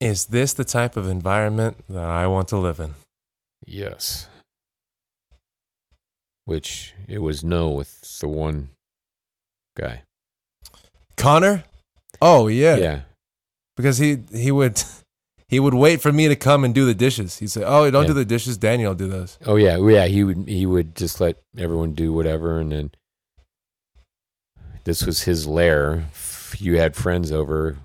is 0.00 0.26
this 0.26 0.52
the 0.52 0.64
type 0.64 0.96
of 0.96 1.08
environment 1.08 1.84
that 1.88 2.04
I 2.04 2.26
want 2.28 2.46
to 2.48 2.56
live 2.56 2.78
in? 2.78 2.94
Yes. 3.66 4.28
Which 6.44 6.94
it 7.08 7.18
was 7.18 7.42
no 7.44 7.68
with 7.70 8.00
the 8.20 8.28
one 8.28 8.70
guy. 9.76 10.02
Connor? 11.16 11.64
Oh 12.22 12.46
yeah. 12.46 12.76
Yeah. 12.76 13.00
Because 13.76 13.98
he 13.98 14.18
he 14.32 14.50
would 14.52 14.80
he 15.48 15.58
would 15.60 15.74
wait 15.74 16.00
for 16.00 16.12
me 16.12 16.28
to 16.28 16.36
come 16.36 16.64
and 16.64 16.74
do 16.74 16.84
the 16.84 16.94
dishes. 16.94 17.38
He'd 17.38 17.50
say, 17.50 17.62
"Oh, 17.64 17.90
don't 17.90 18.02
Yeah. 18.02 18.08
do 18.08 18.14
the 18.14 18.24
dishes. 18.24 18.56
Daniel 18.58 18.94
do 18.94 19.08
those." 19.08 19.38
Oh 19.46 19.56
yeah, 19.56 19.78
yeah. 19.88 20.06
He 20.06 20.22
would 20.24 20.48
he 20.48 20.66
would 20.66 20.94
just 20.94 21.20
let 21.20 21.36
everyone 21.56 21.92
do 21.94 22.12
whatever, 22.12 22.58
and 22.60 22.70
then 22.72 22.90
this 24.84 25.04
was 25.04 25.22
his 25.22 25.46
lair. 25.46 26.06
If 26.12 26.60
you 26.60 26.78
had 26.78 26.96
friends 26.96 27.30
over, 27.32 27.76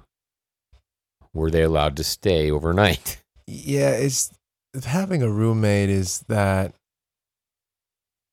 were 1.34 1.51
they 1.51 1.63
allowed 1.63 1.98
to 1.98 2.03
stay 2.03 2.50
overnight? 2.51 3.20
Yeah, 3.46 3.89
it's 3.89 4.32
having 4.86 5.22
a 5.22 5.29
roommate 5.29 5.89
is 5.89 6.20
that 6.29 6.74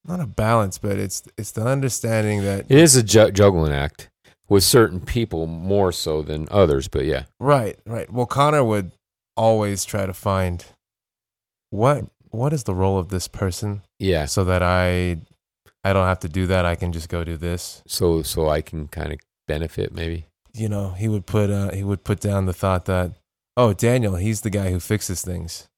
not 0.07 0.21
a 0.21 0.27
balance, 0.27 0.79
but 0.79 0.99
it's 0.99 1.25
it's 1.37 1.51
the 1.51 1.67
understanding 1.67 2.43
that 2.45 2.67
It 2.69 2.79
is 2.79 2.95
a 2.95 3.03
ju- 3.03 3.33
juggling 3.33 3.73
act 3.73 4.09
with 4.49 4.63
certain 4.63 5.01
people 5.01 5.49
more 5.49 5.91
so 5.91 6.23
than 6.23 6.47
others, 6.49 6.87
but 6.87 7.07
yeah, 7.07 7.25
right, 7.41 7.77
right. 7.87 8.09
Well, 8.11 8.25
Connor 8.27 8.63
would 8.63 8.93
always 9.37 9.85
try 9.85 10.07
to 10.07 10.15
find 10.15 10.65
what 11.71 12.05
what 12.31 12.53
is 12.53 12.65
the 12.65 12.75
role 12.75 12.99
of 12.99 13.09
this 13.09 13.27
person 13.29 13.83
Yeah. 13.99 14.27
so 14.27 14.45
that 14.45 14.63
I 14.63 15.19
I 15.83 15.93
don't 15.93 16.07
have 16.07 16.21
to 16.21 16.29
do 16.29 16.47
that. 16.47 16.65
I 16.65 16.75
can 16.75 16.93
just 16.93 17.09
go 17.09 17.25
do 17.25 17.37
this. 17.37 17.83
So 17.87 18.23
so 18.23 18.49
I 18.49 18.61
can 18.61 18.89
kind 18.89 19.13
of 19.13 19.19
benefit 19.49 19.93
maybe. 19.95 20.27
You 20.53 20.69
know, 20.69 20.91
he 20.91 21.09
would 21.09 21.27
put 21.27 21.51
uh, 21.51 21.71
he 21.73 21.83
would 21.85 22.05
put 22.05 22.21
down 22.21 22.47
the 22.47 22.53
thought 22.53 22.85
that 22.87 23.13
oh, 23.57 23.73
Daniel, 23.73 24.17
he's 24.17 24.41
the 24.43 24.51
guy 24.51 24.71
who 24.71 24.81
fixes 24.81 25.23
things. 25.23 25.69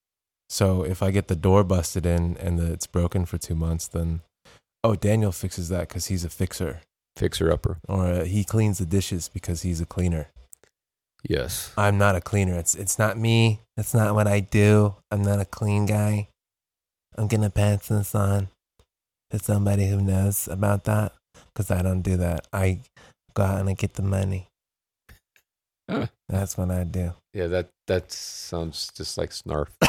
So 0.49 0.83
if 0.85 1.03
I 1.03 1.11
get 1.11 1.29
the 1.29 1.35
door 1.37 1.65
busted 1.65 2.05
in 2.07 2.37
and 2.37 2.59
the, 2.59 2.73
it's 2.73 2.87
broken 2.87 3.25
for 3.25 3.39
two 3.39 3.55
months, 3.55 3.89
then 3.89 4.21
oh, 4.85 4.95
Daniel 4.95 5.33
fixes 5.33 5.69
that 5.71 5.89
because 5.89 6.07
he's 6.07 6.25
a 6.25 6.29
fixer, 6.31 6.81
Fixer 7.17 7.51
upper. 7.51 7.79
or 7.89 8.07
uh, 8.07 8.25
he 8.25 8.45
cleans 8.45 8.79
the 8.79 8.87
dishes 8.87 9.29
because 9.29 9.63
he's 9.63 9.81
a 9.81 9.87
cleaner. 9.87 10.29
Yes. 11.29 11.73
I'm 11.77 11.99
not 11.99 12.17
a 12.17 12.21
cleaner. 12.21 12.59
It's 12.59 12.75
it's 12.75 12.99
not 12.99 13.17
me. 13.17 13.61
It's 13.77 13.95
not 13.95 14.15
what 14.15 14.27
I 14.27 14.41
do. 14.41 14.97
I'm 15.11 15.23
not 15.23 15.41
a 15.41 15.45
clean 15.45 15.87
guy. 15.87 16.29
I'm 17.17 17.29
gonna 17.29 17.51
pass 17.51 17.89
this 17.89 18.15
on 18.15 18.49
to 19.31 19.39
somebody 19.39 19.89
who 19.89 20.01
knows 20.01 20.49
about 20.49 20.85
that 20.85 21.13
because 21.53 21.71
I 21.71 21.83
don't 21.83 22.03
do 22.03 22.17
that. 22.17 22.47
I 22.53 22.81
go 23.35 23.43
out 23.45 23.61
and 23.61 23.69
I 23.69 23.75
get 23.75 23.95
the 23.95 24.03
money. 24.03 24.49
Huh. 25.89 26.07
That's 26.29 26.57
what 26.57 26.71
I 26.71 26.85
do. 26.85 27.13
Yeah, 27.35 27.47
that 27.49 27.69
that 27.87 28.13
sounds 28.13 28.91
just 28.95 29.19
like 29.19 29.31
snarf. 29.31 29.69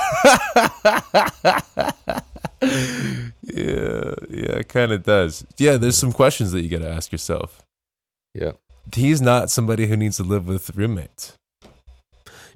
yeah, 3.41 4.15
yeah, 4.29 4.57
it 4.59 4.69
kind 4.69 4.91
of 4.91 5.03
does. 5.03 5.45
Yeah, 5.57 5.77
there's 5.77 5.97
some 5.97 6.11
questions 6.11 6.51
that 6.51 6.61
you 6.61 6.69
got 6.69 6.85
to 6.85 6.89
ask 6.89 7.11
yourself. 7.11 7.61
Yeah. 8.33 8.53
He's 8.93 9.21
not 9.21 9.49
somebody 9.49 9.87
who 9.87 9.95
needs 9.97 10.17
to 10.17 10.23
live 10.23 10.47
with 10.47 10.75
roommates. 10.75 11.33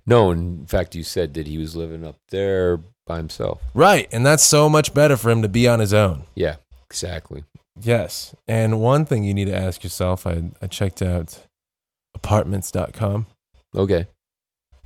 No, 0.06 0.32
in 0.32 0.66
fact, 0.66 0.96
you 0.96 1.04
said 1.04 1.34
that 1.36 1.48
he 1.48 1.58
was 1.58 1.76
living 1.76 2.06
up 2.06 2.16
there 2.30 2.80
by 3.06 3.18
himself. 3.18 3.62
Right, 3.74 4.08
and 4.12 4.26
that's 4.26 4.44
so 4.46 4.70
much 4.70 4.94
better 4.94 5.18
for 5.18 5.30
him 5.30 5.42
to 5.42 5.50
be 5.50 5.68
on 5.68 5.80
his 5.80 5.94
own. 5.94 6.24
Yeah, 6.36 6.58
exactly. 6.90 7.44
Yes. 7.80 8.34
And 8.48 8.80
one 8.82 9.06
thing 9.06 9.24
you 9.24 9.34
need 9.34 9.46
to 9.46 9.56
ask 9.56 9.84
yourself, 9.84 10.26
I, 10.26 10.52
I 10.62 10.68
checked 10.68 11.02
out 11.02 11.40
apartments.com, 12.16 13.28
Okay. 13.76 14.08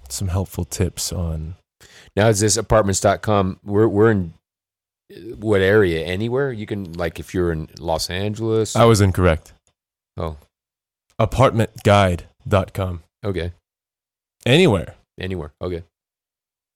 some 0.10 0.28
helpful 0.28 0.66
tips 0.66 1.12
on. 1.14 1.56
Now 2.16 2.28
is 2.28 2.40
this 2.42 2.58
apartments.com? 2.58 3.60
We're 3.64 3.88
we're 3.88 4.12
in 4.12 4.34
what 5.38 5.62
area? 5.62 6.06
Anywhere 6.06 6.52
you 6.52 6.66
can 6.66 6.94
like 6.94 7.20
if 7.20 7.34
you're 7.34 7.52
in 7.52 7.70
Los 7.80 8.10
Angeles. 8.10 8.76
I 8.76 8.86
was 8.86 9.02
incorrect. 9.02 9.54
Oh, 10.18 10.38
Apartmentguide.com. 11.26 13.04
okay. 13.24 13.52
Anywhere. 14.46 14.96
Anywhere. 15.20 15.54
Okay. 15.62 15.84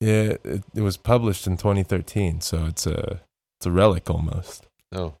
Yeah, 0.00 0.36
it, 0.44 0.62
it 0.74 0.80
was 0.82 0.96
published 0.96 1.46
in 1.48 1.56
2013, 1.56 2.40
so 2.40 2.66
it's 2.66 2.86
a 2.86 3.20
it's 3.58 3.66
a 3.66 3.70
relic 3.72 4.08
almost. 4.08 4.66
Oh, 4.92 5.14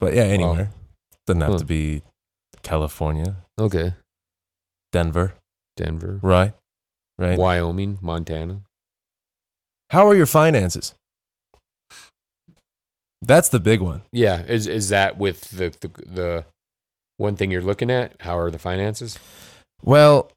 But 0.00 0.14
yeah, 0.14 0.22
anywhere. 0.24 0.70
Doesn't 1.26 1.42
have 1.42 1.52
Huh. 1.52 1.58
to 1.58 1.64
be 1.64 2.02
California, 2.62 3.36
okay. 3.58 3.94
Denver, 4.92 5.34
Denver, 5.76 6.18
right? 6.22 6.52
Right. 7.18 7.38
Wyoming, 7.38 7.98
Montana. 8.02 8.62
How 9.90 10.08
are 10.08 10.14
your 10.16 10.26
finances? 10.26 10.94
That's 13.22 13.48
the 13.50 13.60
big 13.60 13.80
one. 13.80 14.02
Yeah. 14.12 14.42
Is 14.42 14.66
is 14.66 14.88
that 14.88 15.16
with 15.16 15.42
the 15.50 15.70
the, 15.80 15.88
the 16.04 16.44
one 17.16 17.36
thing 17.36 17.50
you're 17.50 17.62
looking 17.62 17.90
at? 17.90 18.12
How 18.20 18.38
are 18.38 18.50
the 18.50 18.58
finances? 18.58 19.18
Well, 19.82 20.30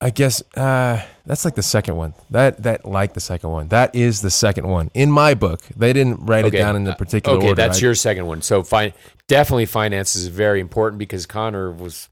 I 0.00 0.10
guess 0.10 0.42
uh, 0.56 1.00
that's 1.24 1.44
like 1.44 1.54
the 1.54 1.62
second 1.62 1.96
one. 1.96 2.14
That 2.30 2.62
that 2.64 2.84
like 2.84 3.14
the 3.14 3.20
second 3.20 3.50
one. 3.50 3.68
That 3.68 3.94
is 3.94 4.20
the 4.20 4.30
second 4.30 4.66
one 4.68 4.90
in 4.94 5.10
my 5.12 5.34
book. 5.34 5.62
They 5.76 5.92
didn't 5.92 6.26
write 6.26 6.44
Okay. 6.44 6.56
it 6.56 6.60
down 6.60 6.74
in 6.76 6.84
the 6.84 6.90
Uh, 6.92 6.96
particular 6.96 7.38
okay, 7.38 7.48
order. 7.50 7.62
that's 7.62 7.78
I- 7.78 7.82
your 7.82 7.94
second 7.94 8.26
one. 8.26 8.42
So 8.42 8.62
fi- 8.64 8.94
definitely 9.28 9.66
finances 9.66 10.22
is 10.22 10.28
very 10.28 10.60
important 10.60 10.98
because 10.98 11.24
Connor 11.26 11.70
was 11.70 12.08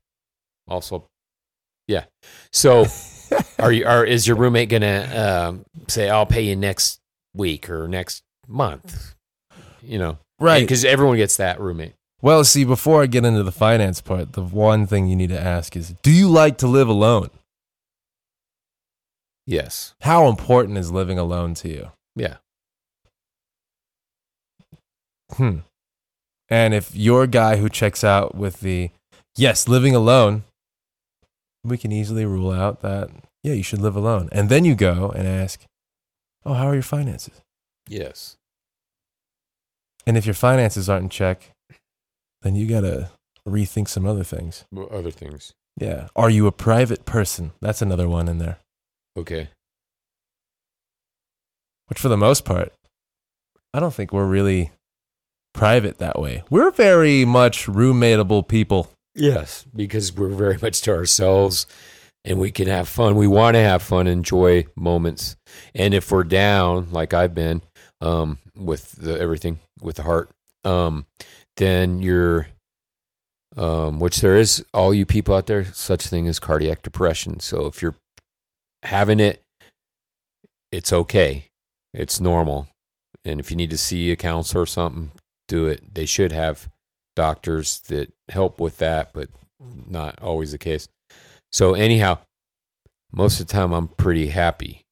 also, 0.69 1.05
yeah. 1.89 2.05
So 2.53 2.87
are 3.59 3.73
you 3.73 3.85
are 3.87 4.05
is 4.05 4.27
your 4.27 4.37
roommate 4.37 4.69
gonna 4.69 5.49
um, 5.49 5.65
say 5.89 6.09
I'll 6.09 6.27
pay 6.27 6.43
you 6.43 6.55
next 6.55 7.00
week 7.35 7.69
or 7.69 7.89
next 7.89 8.23
month? 8.47 9.15
You 9.83 9.99
know, 9.99 10.19
right. 10.39 10.61
Because 10.61 10.85
everyone 10.85 11.17
gets 11.17 11.39
that 11.39 11.59
roommate. 11.61 11.95
Well, 12.23 12.45
see, 12.45 12.65
before 12.65 13.03
I 13.03 13.07
get 13.07 13.25
into 13.25 13.43
the 13.43 13.53
finance 13.53 14.00
part, 14.00 14.33
the 14.33 14.43
one 14.43 14.87
thing 14.87 15.07
you 15.07 15.17
need 15.17 15.31
to 15.31 15.41
ask 15.41 15.75
is, 15.77 15.95
do 16.03 16.11
you 16.11 16.29
like 16.29 16.59
to 16.59 16.67
live 16.67 16.89
alone? 16.89 17.31
Yes. 19.47 19.95
How 20.03 20.29
important 20.29 20.77
is 20.77 20.93
living 20.93 21.19
alone 21.19 21.55
to 21.55 21.69
you? 21.69 21.93
Yeah. 22.15 22.37
Hmm. 25.33 25.61
And 26.49 26.75
if 26.75 26.95
you're 26.95 27.23
a 27.23 27.29
guy 27.29 27.57
who 27.57 27.69
checks 27.69 28.05
out 28.05 28.35
with 28.35 28.61
the 28.61 28.91
yes, 29.37 29.69
living 29.69 29.95
alone, 29.95 30.45
we 31.65 31.79
can 31.79 31.93
easily 31.93 32.25
rule 32.25 32.50
out 32.50 32.81
that 32.81 33.11
yeah, 33.43 33.55
you 33.55 33.62
should 33.62 33.81
live 33.81 33.97
alone. 33.97 34.29
And 34.33 34.49
then 34.49 34.65
you 34.65 34.75
go 34.75 35.11
and 35.11 35.27
ask, 35.27 35.62
"Oh, 36.45 36.55
how 36.55 36.67
are 36.67 36.75
your 36.75 36.83
finances?" 36.83 37.41
Yes. 37.89 38.37
And 40.07 40.17
if 40.17 40.27
your 40.27 40.35
finances 40.35 40.89
aren't 40.89 41.05
in 41.05 41.09
check, 41.11 41.53
then 42.42 42.54
you 42.54 42.66
got 42.66 42.80
to 42.82 43.11
rethink 43.47 43.88
some 43.88 44.06
other 44.06 44.25
things. 44.25 44.64
Other 44.90 45.11
things. 45.11 45.52
Yeah. 45.76 46.09
Are 46.16 46.30
you 46.30 46.47
a 46.47 46.52
private 46.52 47.04
person? 47.04 47.52
That's 47.61 47.82
another 47.82 48.09
one 48.09 48.28
in 48.28 48.38
there. 48.38 48.59
Okay. 49.16 49.49
Which 51.87 51.99
for 51.99 52.09
the 52.09 52.16
most 52.16 52.44
part, 52.44 52.73
I 53.75 53.80
don't 53.80 53.94
think 53.94 54.12
we're 54.12 54.26
really 54.26 54.70
private 55.54 55.99
that 55.99 56.18
way. 56.18 56.42
We're 56.50 56.70
very 56.70 57.25
much 57.25 57.66
roommateable 57.66 58.47
people. 58.47 58.90
Yes, 59.14 59.66
because 59.75 60.14
we're 60.14 60.28
very 60.28 60.56
much 60.62 60.82
to 60.82 60.92
ourselves 60.92 61.66
and 62.25 62.38
we 62.38 62.50
can 62.50 62.68
have 62.68 62.88
fun. 62.88 63.16
We 63.16 63.26
want 63.26 63.54
to 63.54 63.61
have 63.61 63.82
fun, 63.82 64.06
enjoy 64.06 64.66
moments. 64.76 65.37
And 65.75 65.94
if 65.94 66.12
we're 66.12 66.25
down, 66.25 66.92
like 66.92 67.14
I've 67.14 67.35
been, 67.35 67.62
um, 68.00 68.38
with 68.56 68.92
the 68.92 69.18
everything 69.18 69.59
with 69.80 69.97
the 69.97 70.02
heart, 70.02 70.30
um, 70.64 71.06
then 71.61 72.00
you're 72.00 72.49
um, 73.57 74.00
which 74.00 74.21
there 74.21 74.37
is 74.37 74.64
all 74.73 74.95
you 74.95 75.05
people 75.05 75.35
out 75.35 75.47
there, 75.47 75.64
such 75.64 76.07
thing 76.07 76.26
as 76.26 76.38
cardiac 76.38 76.83
depression. 76.83 77.40
So 77.40 77.67
if 77.67 77.83
you're 77.83 77.97
having 78.83 79.21
it, 79.21 79.43
it's 80.73 80.93
okay. 80.93 81.47
It's 81.93 82.21
normal. 82.21 82.69
And 83.25 83.38
if 83.38 83.50
you 83.50 83.57
need 83.57 83.71
to 83.71 83.79
see 83.79 84.11
a 84.11 84.17
counselor 84.17 84.62
or 84.62 84.67
something, 84.67 85.12
do 85.49 85.67
it. 85.67 85.95
They 85.95 86.07
should 86.07 86.33
have 86.33 86.69
doctors 87.17 87.81
that 87.88 88.12
help 88.31 88.61
with 88.61 88.79
that, 88.79 89.12
but 89.12 89.29
not 89.61 90.19
always 90.23 90.52
the 90.52 90.59
case. 90.59 90.88
So 91.52 91.75
anyhow, 91.75 92.19
most 93.12 93.40
of 93.40 93.47
the 93.49 93.52
time 93.52 93.73
I'm 93.73 93.88
pretty 93.88 94.29
happy 94.29 94.83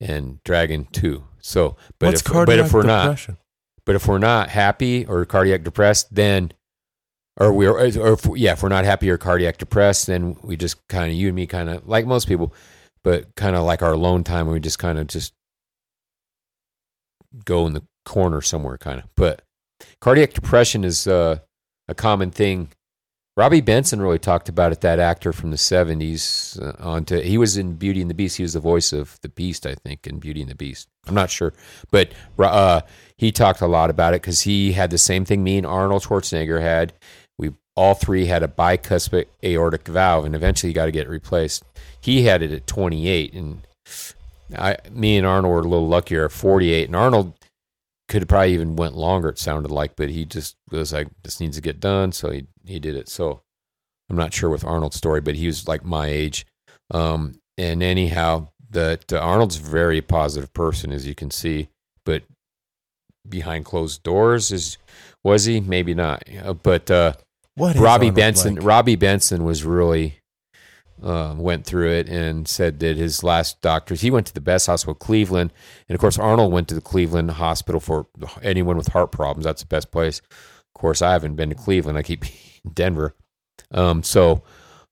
and 0.00 0.38
dragon 0.44 0.86
too. 0.92 1.24
So, 1.40 1.76
but 1.98 2.08
What's 2.08 2.20
if 2.20 2.32
but 2.46 2.58
if 2.58 2.72
we're 2.72 2.82
not, 2.82 3.04
depression? 3.04 3.38
But 3.86 3.94
if 3.94 4.06
we're 4.06 4.18
not 4.18 4.48
happy 4.48 5.04
or 5.06 5.24
cardiac 5.24 5.64
depressed, 5.64 6.14
then 6.14 6.52
or 7.38 7.52
we're 7.52 7.72
or 7.72 8.12
if, 8.12 8.26
yeah, 8.34 8.52
if 8.52 8.62
we're 8.62 8.68
not 8.68 8.84
happy 8.84 9.10
or 9.10 9.18
cardiac 9.18 9.58
depressed, 9.58 10.06
then 10.06 10.36
we 10.42 10.56
just 10.56 10.76
kind 10.88 11.10
of 11.10 11.16
you 11.16 11.28
and 11.28 11.36
me 11.36 11.46
kind 11.46 11.70
of 11.70 11.86
like 11.88 12.06
most 12.06 12.28
people, 12.28 12.52
but 13.02 13.34
kind 13.36 13.56
of 13.56 13.64
like 13.64 13.82
our 13.82 13.92
alone 13.92 14.24
time, 14.24 14.48
we 14.48 14.60
just 14.60 14.78
kind 14.78 14.98
of 14.98 15.06
just 15.06 15.32
go 17.44 17.66
in 17.66 17.72
the 17.72 17.82
corner 18.04 18.42
somewhere, 18.42 18.78
kind 18.78 18.98
of. 19.00 19.06
But 19.16 19.42
cardiac 20.00 20.34
depression 20.34 20.84
is 20.84 21.06
uh, 21.06 21.38
a 21.88 21.94
common 21.94 22.30
thing. 22.30 22.70
Robby 23.34 23.62
Benson 23.62 24.02
really 24.02 24.18
talked 24.18 24.50
about 24.50 24.72
it. 24.72 24.82
That 24.82 24.98
actor 24.98 25.32
from 25.32 25.50
the 25.50 25.56
seventies, 25.56 26.58
uh, 26.60 26.72
on 26.78 27.06
to 27.06 27.22
he 27.22 27.38
was 27.38 27.56
in 27.56 27.74
Beauty 27.74 28.02
and 28.02 28.10
the 28.10 28.14
Beast. 28.14 28.36
He 28.36 28.42
was 28.42 28.52
the 28.52 28.60
voice 28.60 28.92
of 28.92 29.18
the 29.22 29.30
Beast, 29.30 29.66
I 29.66 29.74
think, 29.74 30.06
in 30.06 30.18
Beauty 30.18 30.42
and 30.42 30.50
the 30.50 30.54
Beast. 30.54 30.88
I'm 31.06 31.14
not 31.14 31.30
sure, 31.30 31.54
but 31.90 32.12
uh, 32.38 32.82
he 33.16 33.32
talked 33.32 33.62
a 33.62 33.66
lot 33.66 33.88
about 33.88 34.12
it 34.12 34.20
because 34.20 34.42
he 34.42 34.72
had 34.72 34.90
the 34.90 34.98
same 34.98 35.24
thing 35.24 35.42
me 35.42 35.56
and 35.56 35.66
Arnold 35.66 36.02
Schwarzenegger 36.02 36.60
had. 36.60 36.92
We 37.38 37.52
all 37.74 37.94
three 37.94 38.26
had 38.26 38.42
a 38.42 38.48
bicuspid 38.48 39.26
aortic 39.42 39.88
valve, 39.88 40.26
and 40.26 40.34
eventually 40.34 40.70
you 40.70 40.74
got 40.74 40.86
to 40.86 40.92
get 40.92 41.08
replaced. 41.08 41.64
He 42.00 42.24
had 42.24 42.42
it 42.42 42.52
at 42.52 42.66
28, 42.66 43.32
and 43.32 43.66
I, 44.58 44.76
me 44.90 45.16
and 45.16 45.26
Arnold 45.26 45.52
were 45.52 45.60
a 45.60 45.62
little 45.62 45.88
luckier 45.88 46.26
at 46.26 46.32
48, 46.32 46.86
and 46.86 46.96
Arnold 46.96 47.32
could 48.12 48.20
have 48.20 48.28
probably 48.28 48.52
even 48.52 48.76
went 48.76 48.94
longer. 48.94 49.30
It 49.30 49.38
sounded 49.38 49.70
like, 49.70 49.96
but 49.96 50.10
he 50.10 50.26
just 50.26 50.56
was 50.70 50.92
like, 50.92 51.08
"This 51.22 51.40
needs 51.40 51.56
to 51.56 51.62
get 51.62 51.80
done," 51.80 52.12
so 52.12 52.30
he 52.30 52.46
he 52.66 52.78
did 52.78 52.94
it. 52.94 53.08
So 53.08 53.40
I'm 54.10 54.16
not 54.16 54.34
sure 54.34 54.50
with 54.50 54.66
Arnold's 54.66 54.96
story, 54.96 55.22
but 55.22 55.34
he 55.34 55.46
was 55.46 55.66
like 55.66 55.82
my 55.82 56.08
age. 56.08 56.46
Um, 56.90 57.40
and 57.56 57.82
anyhow, 57.82 58.48
that 58.68 59.10
uh, 59.10 59.18
Arnold's 59.18 59.56
a 59.56 59.62
very 59.62 60.02
positive 60.02 60.52
person, 60.52 60.92
as 60.92 61.06
you 61.06 61.14
can 61.14 61.30
see, 61.30 61.70
but 62.04 62.22
behind 63.26 63.64
closed 63.64 64.02
doors 64.02 64.52
is 64.52 64.76
was 65.24 65.46
he? 65.46 65.60
Maybe 65.60 65.94
not. 65.94 66.22
But 66.62 66.90
uh, 66.90 67.14
What 67.54 67.76
Robby 67.76 68.10
Benson, 68.10 68.56
like? 68.56 68.64
Robby 68.64 68.96
Benson 68.96 69.42
was 69.44 69.64
really 69.64 70.20
uh, 71.02 71.34
went 71.36 71.64
through 71.66 71.90
it 71.90 72.08
and 72.08 72.46
said 72.46 72.78
that 72.80 72.96
his 72.96 73.24
last 73.24 73.60
doctors, 73.60 74.02
he 74.02 74.10
went 74.10 74.26
to 74.28 74.34
the 74.34 74.40
best 74.40 74.66
hospital, 74.66 74.94
Cleveland. 74.94 75.52
And 75.88 75.94
of 75.94 76.00
course, 76.00 76.18
Arnold 76.18 76.52
went 76.52 76.68
to 76.68 76.74
the 76.74 76.80
Cleveland 76.80 77.32
hospital 77.32 77.80
for 77.80 78.06
anyone 78.42 78.76
with 78.76 78.88
heart 78.88 79.10
problems. 79.10 79.44
That's 79.44 79.62
the 79.62 79.68
best 79.68 79.90
place. 79.90 80.20
Of 80.30 80.80
course, 80.80 81.02
I 81.02 81.12
haven't 81.12 81.34
been 81.34 81.48
to 81.48 81.54
Cleveland. 81.54 81.98
I 81.98 82.02
keep 82.02 82.24
Denver. 82.72 83.14
Um, 83.72 84.02
so 84.02 84.42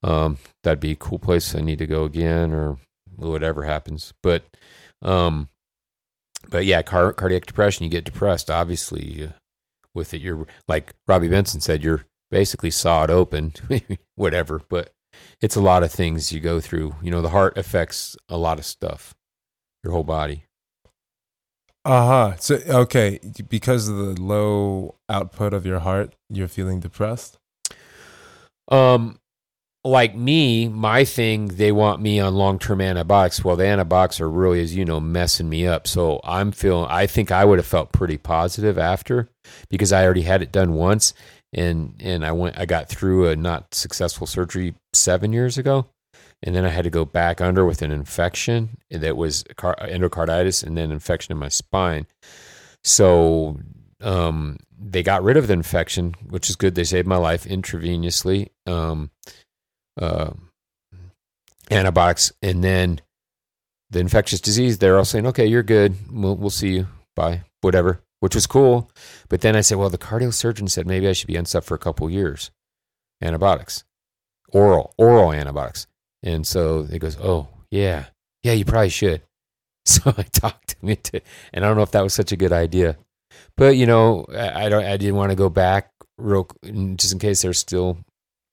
um, 0.02 0.38
that'd 0.62 0.80
be 0.80 0.92
a 0.92 0.96
cool 0.96 1.18
place. 1.18 1.54
I 1.54 1.60
need 1.60 1.78
to 1.78 1.86
go 1.86 2.04
again 2.04 2.52
or 2.52 2.78
whatever 3.16 3.62
happens. 3.62 4.12
But, 4.22 4.44
um, 5.02 5.48
but 6.48 6.64
yeah, 6.64 6.82
car- 6.82 7.12
cardiac 7.12 7.46
depression, 7.46 7.84
you 7.84 7.90
get 7.90 8.04
depressed, 8.04 8.50
obviously, 8.50 9.24
uh, 9.24 9.32
with 9.94 10.12
it. 10.12 10.20
You're 10.20 10.46
like 10.66 10.94
Robby 11.06 11.28
Benson 11.28 11.60
said, 11.60 11.84
you're 11.84 12.06
basically 12.30 12.70
sawed 12.70 13.10
open, 13.10 13.52
whatever. 14.16 14.62
But 14.68 14.92
it's 15.40 15.56
a 15.56 15.60
lot 15.60 15.82
of 15.82 15.90
things 15.90 16.32
you 16.32 16.40
go 16.40 16.60
through. 16.60 16.94
You 17.02 17.10
know, 17.10 17.22
the 17.22 17.30
heart 17.30 17.56
affects 17.58 18.16
a 18.28 18.36
lot 18.36 18.58
of 18.58 18.64
stuff, 18.64 19.14
your 19.82 19.92
whole 19.92 20.04
body. 20.04 20.44
Uh 21.84 22.06
huh. 22.06 22.36
So 22.38 22.58
okay, 22.68 23.20
because 23.48 23.88
of 23.88 23.96
the 23.96 24.20
low 24.20 24.96
output 25.08 25.54
of 25.54 25.64
your 25.64 25.80
heart, 25.80 26.14
you're 26.28 26.48
feeling 26.48 26.80
depressed. 26.80 27.38
Um, 28.68 29.18
like 29.82 30.14
me, 30.14 30.68
my 30.68 31.04
thing, 31.04 31.48
they 31.48 31.72
want 31.72 32.02
me 32.02 32.20
on 32.20 32.34
long 32.34 32.58
term 32.58 32.80
antibiotics. 32.80 33.42
Well, 33.42 33.56
the 33.56 33.66
antibiotics 33.66 34.20
are 34.20 34.28
really, 34.28 34.60
as 34.60 34.76
you 34.76 34.84
know, 34.84 35.00
messing 35.00 35.48
me 35.48 35.66
up. 35.66 35.86
So 35.86 36.20
I'm 36.22 36.52
feeling, 36.52 36.86
I 36.90 37.06
think 37.06 37.30
I 37.30 37.44
would 37.44 37.58
have 37.58 37.66
felt 37.66 37.92
pretty 37.92 38.18
positive 38.18 38.78
after 38.78 39.28
because 39.70 39.92
I 39.92 40.04
already 40.04 40.22
had 40.22 40.42
it 40.42 40.52
done 40.52 40.74
once. 40.74 41.14
And, 41.52 41.94
and 42.00 42.24
I 42.24 42.32
went, 42.32 42.58
I 42.58 42.66
got 42.66 42.88
through 42.88 43.28
a 43.28 43.36
not 43.36 43.74
successful 43.74 44.26
surgery 44.26 44.74
seven 44.92 45.32
years 45.32 45.58
ago. 45.58 45.86
And 46.42 46.54
then 46.54 46.64
I 46.64 46.68
had 46.68 46.84
to 46.84 46.90
go 46.90 47.04
back 47.04 47.40
under 47.40 47.66
with 47.66 47.82
an 47.82 47.90
infection 47.90 48.78
that 48.90 49.16
was 49.16 49.44
endocarditis 49.44 50.64
and 50.64 50.76
then 50.76 50.90
infection 50.90 51.32
in 51.32 51.38
my 51.38 51.48
spine. 51.48 52.06
So 52.82 53.58
um, 54.00 54.56
they 54.78 55.02
got 55.02 55.22
rid 55.22 55.36
of 55.36 55.48
the 55.48 55.52
infection, 55.52 56.14
which 56.28 56.48
is 56.48 56.56
good. 56.56 56.74
They 56.74 56.84
saved 56.84 57.06
my 57.06 57.18
life 57.18 57.44
intravenously. 57.44 58.48
Um, 58.66 59.10
uh, 60.00 60.30
antibiotics, 61.70 62.32
and 62.42 62.64
then 62.64 63.00
the 63.90 64.00
infectious 64.00 64.40
disease. 64.40 64.78
They're 64.78 64.98
all 64.98 65.04
saying, 65.04 65.26
"Okay, 65.26 65.46
you're 65.46 65.62
good. 65.62 65.94
We'll 66.10 66.36
we'll 66.36 66.50
see 66.50 66.70
you. 66.70 66.86
Bye. 67.14 67.42
Whatever." 67.60 68.00
Which 68.20 68.34
was 68.34 68.46
cool. 68.46 68.90
But 69.28 69.40
then 69.40 69.56
I 69.56 69.62
said, 69.62 69.78
"Well, 69.78 69.90
the 69.90 69.98
cardio 69.98 70.32
surgeon 70.32 70.68
said 70.68 70.86
maybe 70.86 71.08
I 71.08 71.12
should 71.12 71.26
be 71.26 71.38
on 71.38 71.44
for 71.46 71.74
a 71.74 71.78
couple 71.78 72.08
years, 72.10 72.50
antibiotics, 73.22 73.84
oral 74.52 74.94
oral 74.98 75.32
antibiotics." 75.32 75.86
And 76.22 76.46
so 76.46 76.84
he 76.84 76.98
goes, 76.98 77.16
"Oh 77.20 77.48
yeah, 77.70 78.06
yeah, 78.42 78.52
you 78.52 78.64
probably 78.64 78.90
should." 78.90 79.22
So 79.86 80.14
I 80.16 80.22
talked 80.22 80.68
to 80.68 80.76
him 80.82 80.90
into, 80.90 81.22
and 81.52 81.64
I 81.64 81.68
don't 81.68 81.76
know 81.76 81.82
if 81.82 81.90
that 81.92 82.02
was 82.02 82.12
such 82.12 82.30
a 82.32 82.36
good 82.36 82.52
idea, 82.52 82.98
but 83.56 83.76
you 83.76 83.86
know, 83.86 84.26
I, 84.28 84.66
I 84.66 84.68
don't. 84.68 84.84
I 84.84 84.96
didn't 84.98 85.16
want 85.16 85.30
to 85.30 85.36
go 85.36 85.48
back 85.48 85.90
real 86.18 86.46
just 86.96 87.12
in 87.12 87.18
case 87.18 87.42
there's 87.42 87.58
still. 87.58 87.98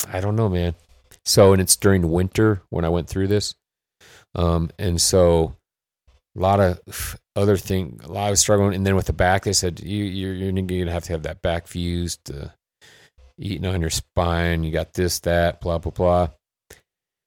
I 0.08 0.22
don't 0.22 0.38
know, 0.38 0.48
man. 0.48 0.76
So, 1.26 1.52
and 1.52 1.62
it's 1.62 1.76
during 1.76 2.10
winter 2.10 2.62
when 2.70 2.86
I 2.86 2.90
went 2.90 3.10
through 3.10 3.28
this. 3.28 3.56
Um, 4.34 4.72
and 4.80 5.02
so 5.02 5.58
a 6.38 6.40
lot 6.40 6.60
of 6.62 7.20
other 7.38 7.58
thing, 7.58 8.00
a 8.04 8.12
lot 8.12 8.32
of 8.32 8.40
struggling. 8.40 8.76
And 8.76 8.86
then 8.86 8.96
with 8.96 9.06
the 9.06 9.14
back, 9.14 9.44
they 9.44 9.54
said, 9.54 9.80
you, 9.80 10.04
you're, 10.04 10.34
you're 10.34 10.52
going 10.52 10.68
to 10.68 10.92
have 10.92 11.04
to 11.06 11.14
have 11.14 11.24
that 11.24 11.42
back 11.42 11.68
fused, 11.68 12.32
uh, 12.32 12.50
eating 13.38 13.66
on 13.66 13.82
your 13.82 13.90
spine. 13.90 14.64
You 14.64 14.72
got 14.72 14.94
this, 14.94 15.20
that, 15.20 15.62
blah, 15.62 15.78
blah, 15.78 15.92
blah. 15.92 16.30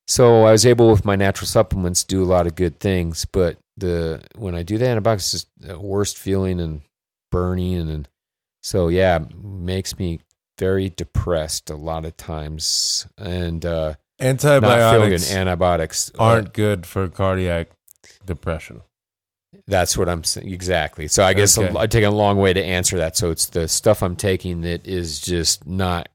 So 0.06 0.44
I 0.44 0.50
was 0.50 0.66
able 0.66 0.90
with 0.90 1.04
my 1.04 1.14
natural 1.14 1.46
supplements 1.46 2.02
do 2.02 2.20
a 2.20 2.26
lot 2.26 2.48
of 2.48 2.56
good 2.56 2.80
things, 2.80 3.24
but 3.24 3.58
the 3.76 4.22
when 4.36 4.56
I 4.56 4.64
do 4.64 4.76
the 4.76 4.88
antibiotics, 4.88 5.32
it's 5.32 5.44
just 5.44 5.48
the 5.56 5.78
worst 5.78 6.18
feeling 6.18 6.58
and 6.58 6.80
burning, 7.30 7.76
and, 7.76 7.90
and 7.90 8.08
so 8.60 8.88
yeah, 8.88 9.20
makes 9.40 10.00
me 10.00 10.18
very 10.58 10.90
depressed 10.90 11.70
a 11.70 11.76
lot 11.76 12.04
of 12.04 12.16
times, 12.16 13.06
and 13.16 13.64
uh, 13.64 13.94
not 14.20 14.94
feeling 14.94 15.10
good. 15.10 15.22
Antibiotics 15.22 15.32
Antibiotics 15.32 16.10
aren't 16.18 16.52
good 16.52 16.86
for 16.86 17.06
cardiac 17.06 17.68
depression. 18.26 18.82
That's 19.66 19.96
what 19.96 20.08
I'm 20.08 20.24
saying. 20.24 20.52
Exactly. 20.52 21.08
So 21.08 21.24
I 21.24 21.34
guess 21.34 21.58
Okay. 21.58 21.68
I'm, 21.68 21.76
I 21.76 21.86
take 21.86 22.04
a 22.04 22.10
long 22.10 22.38
way 22.38 22.52
to 22.52 22.62
answer 22.62 22.98
that. 22.98 23.16
So 23.16 23.30
it's 23.30 23.46
the 23.46 23.66
stuff 23.68 24.02
I'm 24.02 24.16
taking 24.16 24.60
that 24.62 24.86
is 24.86 25.20
just 25.20 25.66
not 25.66 26.08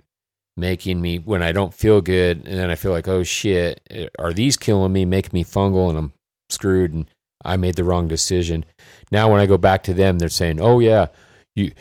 making 0.58 1.02
me 1.02 1.18
when 1.20 1.44
I 1.44 1.52
don't 1.52 1.74
feel 1.74 2.02
good, 2.02 2.48
and 2.48 2.58
then 2.58 2.70
I 2.70 2.76
feel 2.76 2.92
like, 2.92 3.08
oh 3.08 3.24
shit, 3.24 3.82
eh, 3.90 4.08
are 4.18 4.32
these 4.34 4.56
killing 4.56 4.94
me, 4.94 5.04
making 5.04 5.32
me 5.34 5.44
fungal, 5.44 5.90
and 5.90 5.98
I'm 5.98 6.14
screwed, 6.50 6.94
and 6.94 7.10
I 7.44 7.58
made 7.58 7.76
the 7.76 7.84
wrong 7.84 8.08
decision. 8.08 8.64
Now 9.12 9.30
when 9.30 9.42
I 9.42 9.48
go 9.48 9.58
back 9.58 9.84
to 9.84 9.94
them, 9.94 10.18
they're 10.18 10.30
saying, 10.30 10.62
oh 10.62 10.80
yeah, 10.80 11.08
you 11.56 11.72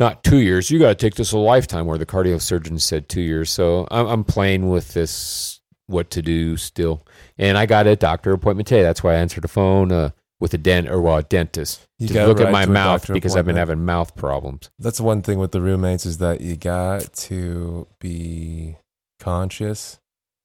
not 0.00 0.24
two 0.24 0.38
years, 0.38 0.70
you 0.70 0.78
got 0.78 0.88
to 0.88 0.94
take 0.94 1.14
this 1.14 1.32
a 1.32 1.38
lifetime. 1.38 1.86
Where 1.86 1.98
the 1.98 2.06
cardiosurgeon 2.06 2.80
said 2.80 3.08
two 3.08 3.20
years. 3.20 3.50
So 3.50 3.86
I'm, 3.90 4.06
I'm 4.06 4.24
playing 4.24 4.68
with 4.70 4.94
this 4.94 5.60
what 5.86 6.10
to 6.10 6.22
do 6.22 6.56
still, 6.56 7.06
and 7.38 7.56
I 7.56 7.66
got 7.66 7.86
a 7.86 7.94
doctor 7.94 8.32
appointment 8.32 8.66
today. 8.66 8.82
That's 8.82 9.04
why 9.04 9.12
I 9.12 9.18
answered 9.18 9.44
the 9.44 9.48
phone. 9.48 9.92
Uh, 9.92 10.10
with 10.40 10.54
a 10.54 10.58
dent 10.58 10.88
or 10.88 11.00
well, 11.00 11.18
a 11.18 11.22
dentist 11.22 11.86
You 11.98 12.08
to 12.08 12.26
look 12.26 12.40
at 12.40 12.50
my 12.50 12.66
mouth 12.66 13.06
because 13.12 13.36
I've 13.36 13.46
been 13.46 13.56
having 13.56 13.84
mouth 13.84 14.16
problems. 14.16 14.70
That's 14.78 15.00
one 15.00 15.22
thing 15.22 15.38
with 15.38 15.52
the 15.52 15.60
roommates 15.60 16.06
is 16.06 16.18
that 16.18 16.40
you 16.40 16.56
got 16.56 17.12
to 17.12 17.86
be 18.00 18.76
conscious 19.20 19.98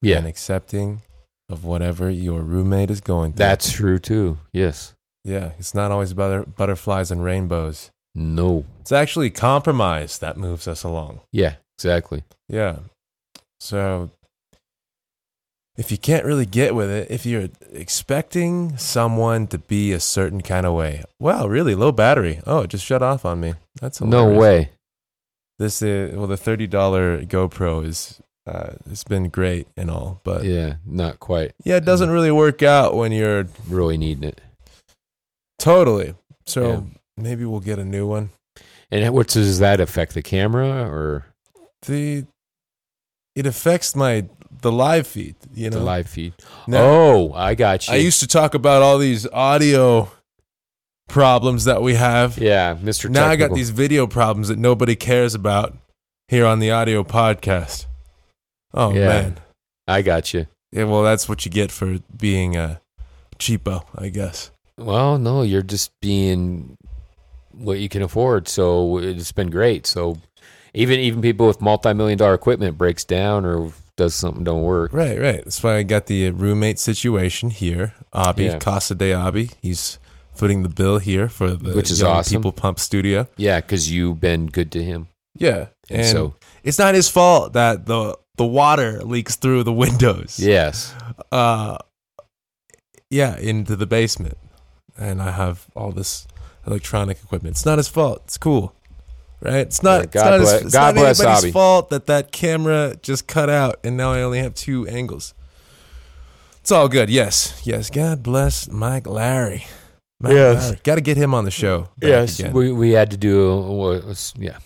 and 0.03 0.27
accepting 0.27 1.01
of 1.49 1.63
whatever 1.63 2.09
your 2.09 2.41
roommate 2.41 2.91
is 2.91 3.01
going 3.01 3.31
through. 3.31 3.37
that's 3.37 3.71
true 3.71 3.97
too. 3.97 4.37
Yes. 4.53 4.93
yeah, 5.23 5.51
it's 5.57 5.73
not 5.73 5.91
always 5.91 6.13
butter, 6.13 6.43
butterflies 6.43 7.09
and 7.09 7.23
rainbows. 7.23 7.89
No. 8.13 8.65
It's 8.81 8.91
actually 8.91 9.29
compromise 9.29 10.19
that 10.19 10.37
moves 10.37 10.67
us 10.67 10.83
along. 10.83 11.21
Yeah. 11.31 11.55
Exactly. 11.77 12.23
Yeah. 12.47 12.77
So 13.59 14.11
if 15.77 15.91
you 15.91 15.97
can't 15.97 16.25
really 16.25 16.45
get 16.45 16.73
with 16.75 16.89
it, 16.89 17.11
if 17.11 17.25
you're 17.25 17.49
expecting 17.73 18.77
someone 18.77 19.47
to 19.47 19.57
be 19.57 19.91
a 19.91 19.99
certain 19.99 20.41
kind 20.41 20.65
of 20.65 20.73
way, 20.73 21.03
wow, 21.19 21.47
really 21.47 21.75
low 21.75 21.91
battery. 21.91 22.39
Oh, 22.45 22.59
it 22.61 22.69
just 22.69 22.85
shut 22.85 23.03
off 23.03 23.25
on 23.25 23.39
me. 23.39 23.53
That's 23.81 23.99
No 24.01 24.27
way. 24.29 24.69
This 25.59 25.81
is 25.81 26.15
well, 26.15 26.27
the 26.27 26.37
thirty 26.37 26.67
dollar 26.67 27.21
GoPro 27.23 27.85
is 27.85 28.21
uh, 28.47 28.73
it's 28.89 29.03
been 29.03 29.29
great 29.29 29.67
and 29.77 29.89
all, 29.89 30.21
but 30.23 30.43
yeah. 30.43 30.53
Yeah. 30.53 30.73
Not 30.85 31.19
quite. 31.19 31.53
Yeah, 31.63 31.77
it 31.77 31.85
doesn't 31.85 32.09
really 32.11 32.31
work 32.31 32.61
out 32.63 32.95
when 32.95 33.11
you're 33.11 33.47
Really 33.67 33.97
needing 33.97 34.23
it. 34.23 34.41
totally. 35.59 36.15
So 36.45 36.69
Yeah. 36.69 36.81
maybe 37.17 37.45
we'll 37.45 37.59
get 37.59 37.79
a 37.79 37.85
new 37.85 38.05
one. 38.07 38.29
And 38.91 39.13
what 39.13 39.27
does 39.27 39.59
that 39.59 39.79
affect 39.79 40.13
the 40.13 40.21
camera 40.21 40.87
or 40.89 41.25
The 41.87 42.25
it 43.35 43.45
affects 43.45 43.95
my 43.95 44.27
the 44.61 44.71
live 44.71 45.07
feed. 45.07 45.35
You 45.53 45.69
know, 45.69 45.79
the 45.79 45.83
live 45.83 46.07
feed? 46.07 46.33
Now- 46.67 46.83
oh, 46.83 47.33
I 47.33 47.55
got 47.55 47.87
you. 47.87 47.93
I 47.93 47.97
used 47.97 48.19
to 48.21 48.27
talk 48.27 48.53
about 48.53 48.81
all 48.81 48.97
these 48.97 49.27
audio 49.27 50.09
problems 51.07 51.65
that 51.65 51.81
we 51.81 51.93
have. 51.95 52.37
yeah, 52.37 52.75
Mr. 52.75 53.09
Now 53.09 53.27
I 53.27 53.35
got 53.35 53.53
these 53.53 53.69
video 53.69 54.07
problems 54.07 54.47
that 54.47 54.57
nobody 54.57 54.95
cares 54.95 55.33
about 55.35 55.77
here 56.27 56.45
on 56.45 56.59
the 56.59 56.71
audio 56.71 57.03
podcast. 57.03 57.85
Oh 58.73 58.91
Yeah. 58.93 59.07
man. 59.07 59.37
I 59.87 60.01
got 60.01 60.33
you. 60.33 60.47
Yeah, 60.71 60.85
well 60.85 61.03
that's 61.03 61.29
what 61.29 61.45
you 61.45 61.51
get 61.51 61.71
for 61.71 61.99
being 62.17 62.55
a 62.57 62.81
cheapo, 63.37 63.85
I 63.95 64.09
guess. 64.09 64.51
Well, 64.77 65.17
no, 65.17 65.43
you're 65.43 65.61
just 65.61 65.91
being 66.01 66.75
what 67.51 67.79
you 67.79 67.87
can 67.87 68.01
afford. 68.01 68.47
So 68.49 68.97
it's 68.97 69.31
been 69.31 69.49
great. 69.51 69.85
So 69.85 70.17
even 70.73 70.99
even 70.99 71.21
people 71.21 71.47
with 71.47 71.61
multi-million 71.61 72.17
dollar 72.17 72.33
equipment 72.33 72.77
breaks 72.77 73.05
down 73.05 73.45
or 73.45 73.71
does 73.97 74.13
something 74.15 74.43
don't 74.43 74.63
work. 74.63 74.91
Right, 74.93 75.19
right. 75.19 75.43
That's 75.43 75.61
why 75.63 75.77
I 75.77 75.83
got 75.83 76.07
the 76.07 76.29
roommate 76.31 76.79
situation 76.79 77.49
here. 77.49 77.93
Abi, 78.13 78.45
Yeah. 78.45 78.59
Casa 78.59 78.95
de 78.95 79.13
Abi. 79.13 79.51
He's 79.61 79.99
footing 80.33 80.63
the 80.63 80.69
bill 80.69 80.97
here 80.99 81.29
for 81.29 81.51
the 81.51 81.73
Which 81.75 81.89
is 81.91 82.03
awesome. 82.03 82.37
People 82.37 82.51
Pump 82.51 82.79
Studio. 82.79 83.27
Yeah, 83.37 83.61
because 83.61 83.91
you've 83.91 84.19
been 84.19 84.47
good 84.47 84.71
to 84.73 84.83
him. 84.83 85.07
Yeah. 85.37 85.67
And 85.89 86.01
And 86.01 86.07
so- 86.07 86.35
it's 86.63 86.77
not 86.79 86.95
his 86.95 87.07
fault 87.09 87.53
that 87.53 87.85
the 87.85 88.17
the 88.37 88.45
water 88.45 89.01
leaks 89.03 89.37
through 89.37 89.63
the 89.63 89.71
windows. 89.73 90.39
Yes. 90.39 90.93
uh 91.31 91.77
yeah 93.09 93.37
into 93.37 93.75
the 93.75 93.85
basement 93.85 94.37
and 94.97 95.21
i 95.21 95.29
have 95.31 95.67
all 95.75 95.91
this 95.91 96.27
electronic 96.65 97.17
equipment 97.23 97.55
it's 97.55 97.65
not 97.65 97.77
his 97.77 97.87
fault 97.87 98.21
it's 98.25 98.37
cool 98.37 98.73
right 99.45 99.55
it's 99.67 99.81
not, 99.83 99.97
Yeah, 99.97 100.03
it's 100.03 100.13
God 100.13 100.29
not, 100.31 100.39
his, 100.39 100.49
bless- 100.49 100.61
it's 100.63 100.73
God 100.73 100.95
not 100.95 101.01
bless 101.01 101.19
anybody's 101.19 101.43
Abi. 101.45 101.51
fault 101.51 101.89
that 101.91 102.05
that 102.07 102.31
camera 102.31 102.95
just 103.01 103.27
cut 103.27 103.49
out 103.49 103.75
and 103.83 103.95
now 103.95 104.11
i 104.13 104.21
only 104.21 104.39
have 104.39 104.53
two 104.55 104.87
angles 104.87 105.33
it's 106.61 106.71
all 106.71 106.87
good 106.89 107.09
yes 107.09 107.61
yes 107.65 107.89
god 107.89 108.23
bless 108.23 108.69
mike 108.69 109.07
larry 109.07 109.65
Mike 110.19 110.31
Yes. 110.33 110.63
Larry. 110.67 110.79
gotta 110.83 111.01
get 111.01 111.17
him 111.17 111.33
on 111.33 111.43
the 111.43 111.51
show 111.51 111.89
Yes. 112.01 112.39
again. 112.39 112.53
We 112.53 112.71
we 112.71 112.91
had 112.91 113.11
to 113.11 113.17
do 113.17 113.57
was, 113.59 114.33
yeah. 114.37 114.59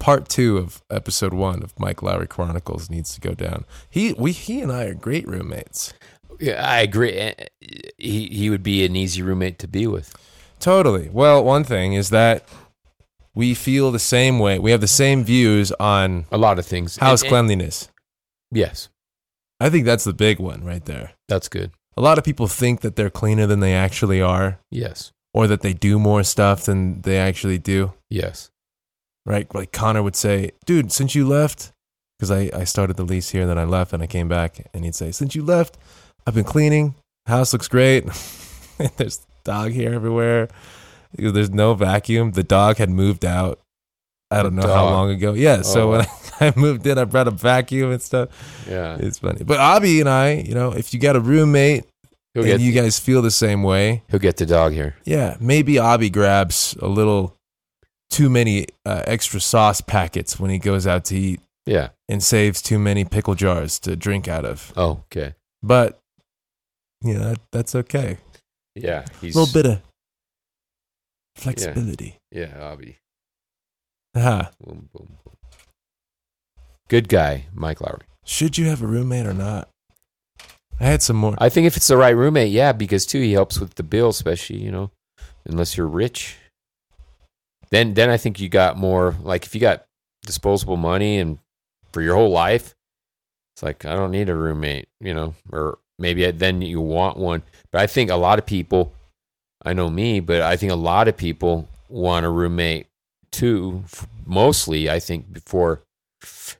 part 0.00 0.28
two 0.28 0.58
of 0.58 0.82
episode 0.90 1.32
one 1.32 1.62
of 1.62 1.72
Mike 1.78 2.02
Lowry 2.02 2.26
Chronicles 2.26 2.90
needs 2.90 3.14
to 3.14 3.20
go 3.20 3.32
down. 3.32 3.64
He 3.88 4.14
we 4.14 4.32
he 4.32 4.60
and 4.60 4.72
I 4.72 4.84
are 4.86 4.94
great 4.94 5.26
roommates. 5.28 5.94
Yeah, 6.40 6.60
I 6.60 6.80
agree. 6.80 7.12
Eh, 7.12 7.34
He 7.98 8.26
he 8.26 8.50
would 8.50 8.64
be 8.64 8.84
an 8.84 8.96
easy 8.96 9.22
roommate 9.22 9.60
to 9.60 9.68
be 9.68 9.86
with. 9.86 10.12
Totally. 10.58 11.08
Well, 11.12 11.42
one 11.44 11.62
thing 11.62 11.92
is 11.94 12.10
that 12.10 12.44
we 13.36 13.54
feel 13.54 13.92
the 13.92 13.98
same 14.00 14.38
way. 14.40 14.58
We 14.58 14.72
have 14.72 14.80
the 14.80 14.88
same 14.88 15.22
views 15.22 15.70
on 15.78 16.24
A 16.32 16.38
lot 16.38 16.58
of 16.58 16.66
things. 16.66 16.96
house 16.96 17.22
And- 17.22 17.26
and- 17.26 17.30
cleanliness. 17.46 17.88
Yes, 18.50 18.88
I 19.60 19.70
think 19.70 19.84
that's 19.84 20.04
the 20.04 20.12
big 20.12 20.40
one 20.40 20.64
right 20.64 20.84
there. 20.84 21.12
that's 21.28 21.48
good. 21.48 21.70
A 21.96 22.00
lot 22.02 22.18
of 22.18 22.24
people 22.24 22.46
think 22.48 22.80
that 22.82 22.94
they're 22.96 23.10
cleaner 23.10 23.46
than 23.46 23.60
they 23.60 23.74
actually 23.74 24.20
are, 24.20 24.58
Yes, 24.70 25.12
or 25.32 25.46
that 25.46 25.60
they 25.62 25.72
do 25.72 25.98
more 25.98 26.22
stuff 26.24 26.64
than 26.64 27.00
they 27.02 27.18
actually 27.18 27.58
do. 27.58 27.92
yes. 28.10 28.50
Right? 29.24 29.52
Like 29.54 29.72
Connor 29.72 30.02
would 30.04 30.14
say, 30.14 30.52
dude, 30.66 30.92
since 30.92 31.14
you 31.16 31.26
left, 31.26 31.72
because 32.16 32.30
I, 32.30 32.48
I 32.54 32.64
started 32.64 32.96
the 32.96 33.02
lease 33.04 33.30
here, 33.30 33.44
then 33.46 33.58
I 33.58 33.64
left 33.64 33.92
and 33.92 34.00
I 34.02 34.06
came 34.06 34.28
back, 34.28 34.66
and 34.72 34.84
he'd 34.84 34.94
say, 34.94 35.10
since 35.10 35.34
you 35.34 35.42
left, 35.42 35.76
I've 36.26 36.34
been 36.34 36.44
cleaning. 36.44 36.94
House 37.26 37.52
looks 37.52 37.66
great. 37.68 38.04
There's 38.96 39.26
dog 39.42 39.72
hair 39.72 39.94
everywhere. 39.94 40.48
There's 41.18 41.50
no 41.50 41.74
vacuum. 41.74 42.32
The 42.32 42.42
dog 42.42 42.76
had 42.78 42.90
moved 42.90 43.24
out. 43.24 43.60
I 44.30 44.42
don't 44.42 44.54
know 44.56 44.66
how 44.66 44.84
long 44.86 45.10
ago. 45.10 45.34
Yeah. 45.34 45.62
So 45.62 45.88
Oh. 45.88 45.90
when 45.92 46.00
I, 46.02 46.06
I 46.48 46.52
moved 46.56 46.86
in, 46.86 46.98
I 46.98 47.04
brought 47.04 47.28
a 47.28 47.30
vacuum 47.30 47.92
and 47.92 48.02
stuff. 48.02 48.28
Yeah, 48.68 48.96
It's 48.98 49.18
funny. 49.18 49.44
But 49.44 49.58
Abby 49.60 50.00
and 50.00 50.08
I, 50.08 50.32
you 50.32 50.54
know, 50.54 50.72
if 50.72 50.92
you 50.92 50.98
got 51.00 51.14
a 51.16 51.20
roommate 51.20 51.84
he'll 52.34 52.42
and 52.42 52.52
get 52.52 52.60
you 52.60 52.72
guys 52.72 52.98
feel 52.98 53.22
the 53.22 53.30
same 53.30 53.62
way, 53.62 54.02
he'll 54.10 54.18
get 54.20 54.36
the 54.36 54.46
dog 54.46 54.72
here. 54.72 54.96
yeah, 55.04 55.36
maybe 55.40 55.78
Abby 55.78 56.10
grabs 56.10 56.74
a 56.82 56.88
little 56.88 57.34
too 58.10 58.28
many 58.28 58.66
uh, 58.84 59.02
extra 59.06 59.40
sauce 59.40 59.80
packets 59.80 60.38
when 60.40 60.50
he 60.50 60.58
goes 60.58 60.86
out 60.86 61.04
to 61.06 61.16
eat 61.16 61.40
Yeah. 61.64 61.90
and 62.08 62.22
saves 62.22 62.60
too 62.62 62.78
many 62.78 63.04
pickle 63.04 63.34
jars 63.36 63.78
to 63.80 63.94
drink 63.96 64.26
out 64.28 64.44
of. 64.44 64.72
Oh, 64.76 65.02
okay. 65.12 65.34
But 65.62 65.98
you 67.02 67.14
know, 67.14 67.30
that, 67.30 67.38
that's 67.52 67.74
okay. 67.76 68.18
Yeah, 68.74 69.04
A 69.22 69.26
little 69.26 69.46
bit 69.52 69.66
of 69.66 69.80
flexibility. 71.36 72.18
Yeah, 72.32 72.52
Abby. 72.72 72.98
Aha. 74.16 74.28
Uh-huh. 74.28 74.50
Boom, 74.64 74.88
boom, 74.92 75.18
boom. 75.24 75.36
Good 76.88 77.08
guy, 77.08 77.46
Mike 77.52 77.80
Lowry. 77.80 78.06
Should 78.24 78.58
you 78.58 78.66
have 78.66 78.82
a 78.82 78.86
roommate 78.86 79.26
or 79.26 79.34
not? 79.34 79.68
I 80.80 80.84
had 80.84 81.02
some 81.02 81.16
more. 81.16 81.34
I 81.38 81.48
think 81.48 81.66
if 81.66 81.76
it's 81.76 81.88
the 81.88 81.96
right 81.96 82.10
roommate, 82.10 82.50
yeah, 82.50 82.72
because 82.72 83.06
too 83.06 83.20
he 83.20 83.32
helps 83.32 83.58
with 83.58 83.74
the 83.74 83.82
bill, 83.82 84.10
especially 84.10 84.58
you 84.58 84.70
know, 84.70 84.90
unless 85.44 85.76
you're 85.76 85.86
rich. 85.86 86.36
Then 87.70 87.94
then 87.94 88.10
I 88.10 88.16
think 88.16 88.40
you 88.40 88.48
got 88.48 88.76
more 88.76 89.14
like 89.22 89.46
if 89.46 89.54
you 89.54 89.60
got 89.60 89.86
disposable 90.22 90.76
money 90.76 91.18
and 91.18 91.38
for 91.92 92.02
your 92.02 92.14
whole 92.14 92.30
life, 92.30 92.74
it's 93.54 93.62
like 93.62 93.84
I 93.84 93.94
don't 93.96 94.10
need 94.10 94.28
a 94.28 94.34
roommate, 94.34 94.88
you 95.00 95.14
know, 95.14 95.34
or 95.50 95.78
maybe 95.98 96.30
then 96.30 96.62
you 96.62 96.80
want 96.80 97.16
one. 97.16 97.42
But 97.72 97.80
I 97.80 97.86
think 97.86 98.10
a 98.10 98.16
lot 98.16 98.38
of 98.38 98.46
people, 98.46 98.92
I 99.66 99.72
know 99.72 99.90
me, 99.90 100.20
but 100.20 100.40
I 100.42 100.56
think 100.56 100.72
a 100.72 100.76
lot 100.76 101.08
of 101.08 101.16
people 101.16 101.68
want 101.88 102.24
a 102.24 102.30
roommate 102.30 102.86
too. 103.32 103.84
Mostly, 104.24 104.88
I 104.88 104.98
think 105.00 105.32
before 105.32 105.82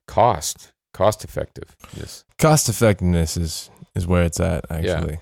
cost, 0.07 0.73
cost 0.93 1.25
effective. 1.25 1.75
Yes. 1.97 2.25
Cost 2.39 2.69
effectiveness 2.69 3.37
is 3.37 3.71
is 3.95 4.07
where 4.07 4.25
it's 4.25 4.41
at 4.41 4.65
actually. 4.71 5.15
Yeah. 5.15 5.21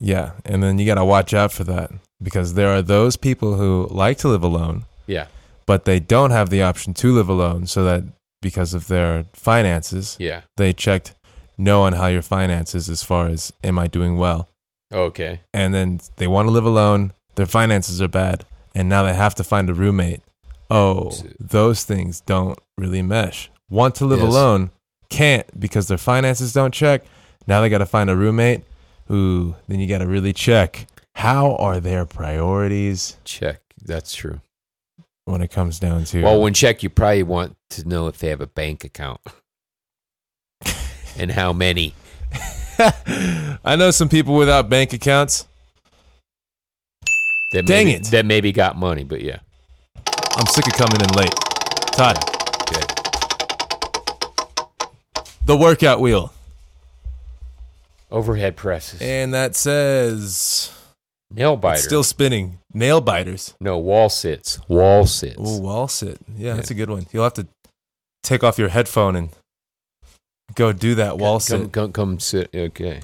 Yeah, 0.00 0.30
and 0.44 0.62
then 0.62 0.78
you 0.78 0.86
got 0.86 0.94
to 0.94 1.04
watch 1.04 1.34
out 1.34 1.50
for 1.50 1.64
that 1.64 1.90
because 2.22 2.54
there 2.54 2.68
are 2.68 2.82
those 2.82 3.16
people 3.16 3.54
who 3.56 3.88
like 3.90 4.16
to 4.18 4.28
live 4.28 4.44
alone, 4.44 4.84
Yeah. 5.08 5.26
but 5.66 5.86
they 5.86 5.98
don't 5.98 6.30
have 6.30 6.50
the 6.50 6.62
option 6.62 6.94
to 6.94 7.12
live 7.12 7.28
alone 7.28 7.66
so 7.66 7.82
that 7.84 8.04
because 8.40 8.74
of 8.74 8.86
their 8.86 9.24
finances, 9.32 10.16
Yeah. 10.20 10.42
they 10.56 10.72
checked 10.72 11.14
no 11.56 11.82
on 11.82 11.94
how 11.94 12.06
your 12.06 12.22
finances 12.22 12.88
as 12.88 13.02
far 13.02 13.26
as 13.26 13.52
am 13.64 13.76
I 13.76 13.88
doing 13.88 14.16
well? 14.18 14.48
Okay. 14.92 15.40
And 15.52 15.74
then 15.74 16.00
they 16.16 16.26
want 16.26 16.46
to 16.48 16.52
live 16.52 16.64
alone, 16.64 17.12
their 17.34 17.46
finances 17.46 18.00
are 18.00 18.08
bad, 18.08 18.44
and 18.74 18.88
now 18.88 19.02
they 19.02 19.14
have 19.14 19.34
to 19.36 19.44
find 19.44 19.68
a 19.68 19.74
roommate. 19.74 20.20
Oh, 20.70 21.12
those 21.38 21.84
things 21.84 22.20
don't 22.20 22.58
really 22.76 23.02
mesh. 23.02 23.50
Want 23.70 23.94
to 23.96 24.06
live 24.06 24.20
Yes. 24.20 24.28
alone, 24.28 24.70
can't 25.10 25.58
because 25.58 25.88
their 25.88 25.98
finances 25.98 26.52
don't 26.52 26.72
check. 26.74 27.04
Now 27.46 27.60
they 27.60 27.68
got 27.70 27.78
to 27.78 27.86
find 27.86 28.10
a 28.10 28.16
roommate 28.16 28.62
Ooh, 29.10 29.56
then 29.68 29.80
you 29.80 29.86
got 29.86 29.98
to 29.98 30.06
really 30.06 30.34
check 30.34 30.86
how 31.14 31.54
are 31.56 31.80
their 31.80 32.04
priorities 32.04 33.16
Check. 33.24 33.62
That's 33.82 34.14
true. 34.14 34.42
when 35.24 35.40
it 35.40 35.50
comes 35.50 35.78
down 35.78 36.04
to 36.04 36.22
Well, 36.22 36.42
when 36.42 36.52
check, 36.52 36.82
you 36.82 36.90
probably 36.90 37.22
want 37.22 37.56
to 37.70 37.88
know 37.88 38.06
if 38.06 38.18
they 38.18 38.28
have 38.28 38.42
a 38.42 38.46
bank 38.46 38.84
account 38.84 39.20
and 41.18 41.30
how 41.32 41.52
many. 41.54 41.94
I 43.64 43.76
know 43.76 43.90
some 43.90 44.08
people 44.08 44.36
without 44.36 44.68
bank 44.68 44.92
accounts. 44.92 45.46
That 47.52 47.66
Dang 47.66 47.86
maybe, 47.86 47.92
it. 47.94 48.04
That 48.10 48.26
maybe 48.26 48.52
got 48.52 48.76
money, 48.76 49.04
but 49.04 49.20
yeah. 49.22 49.38
I'm 50.36 50.46
sick 50.46 50.66
of 50.66 50.74
coming 50.74 51.00
in 51.00 51.08
late. 51.16 51.34
Todd, 51.92 52.18
Good. 52.70 52.84
the 55.44 55.56
workout 55.56 56.00
wheel. 56.00 56.32
Overhead 58.10 58.56
presses. 58.56 59.02
And 59.02 59.34
that 59.34 59.56
says 59.56 60.72
Nail 61.30 61.56
biter. 61.56 61.74
it's 61.74 61.84
still 61.84 62.04
spinning. 62.04 62.58
Nail 62.72 63.00
biters. 63.00 63.54
no 63.60 63.78
wall 63.78 64.08
sits. 64.08 64.60
Wall 64.68 65.06
sits. 65.06 65.36
Oh, 65.38 65.58
wall 65.58 65.88
sit. 65.88 66.18
Yeah, 66.36 66.54
that's 66.54 66.70
a 66.70 66.74
good 66.74 66.90
one. 66.90 67.06
You'll 67.12 67.24
have 67.24 67.34
to 67.34 67.48
take 68.22 68.44
off 68.44 68.58
your 68.58 68.68
headphone 68.68 69.16
and 69.16 69.30
go 70.54 70.72
do 70.72 70.94
that 70.96 71.18
wall 71.18 71.34
come, 71.34 71.40
sit. 71.40 71.72
Come, 71.72 71.92
come 71.92 72.20
sit. 72.20 72.50
Okay. 72.54 73.00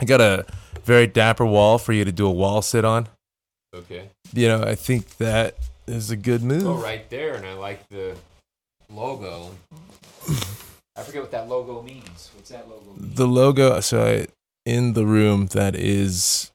I 0.00 0.04
got 0.04 0.20
a 0.20 0.46
very 0.84 1.06
dapper 1.06 1.44
wall 1.44 1.78
for 1.78 1.92
you 1.92 2.04
to 2.04 2.12
do 2.12 2.26
a 2.26 2.30
wall 2.30 2.62
sit 2.62 2.84
on. 2.84 3.08
Okay. 3.74 4.08
You 4.32 4.48
know, 4.48 4.62
I 4.62 4.74
think 4.74 5.16
that 5.18 5.56
is 5.86 6.10
a 6.10 6.16
good 6.16 6.42
move. 6.42 6.66
Oh, 6.66 6.74
right 6.74 7.08
there, 7.10 7.34
and 7.34 7.46
I 7.46 7.54
like 7.54 7.88
the 7.88 8.16
logo. 8.92 9.50
I 10.96 11.02
forget 11.02 11.22
what 11.22 11.30
that 11.30 11.48
logo 11.48 11.82
means. 11.82 12.30
What's 12.34 12.50
that 12.50 12.68
logo 12.68 12.92
mean? 12.96 13.14
The 13.14 13.26
logo. 13.26 13.80
So 13.80 14.04
I, 14.04 14.26
in 14.64 14.94
the 14.94 15.06
room 15.06 15.46
that 15.48 15.74
is 15.74 16.50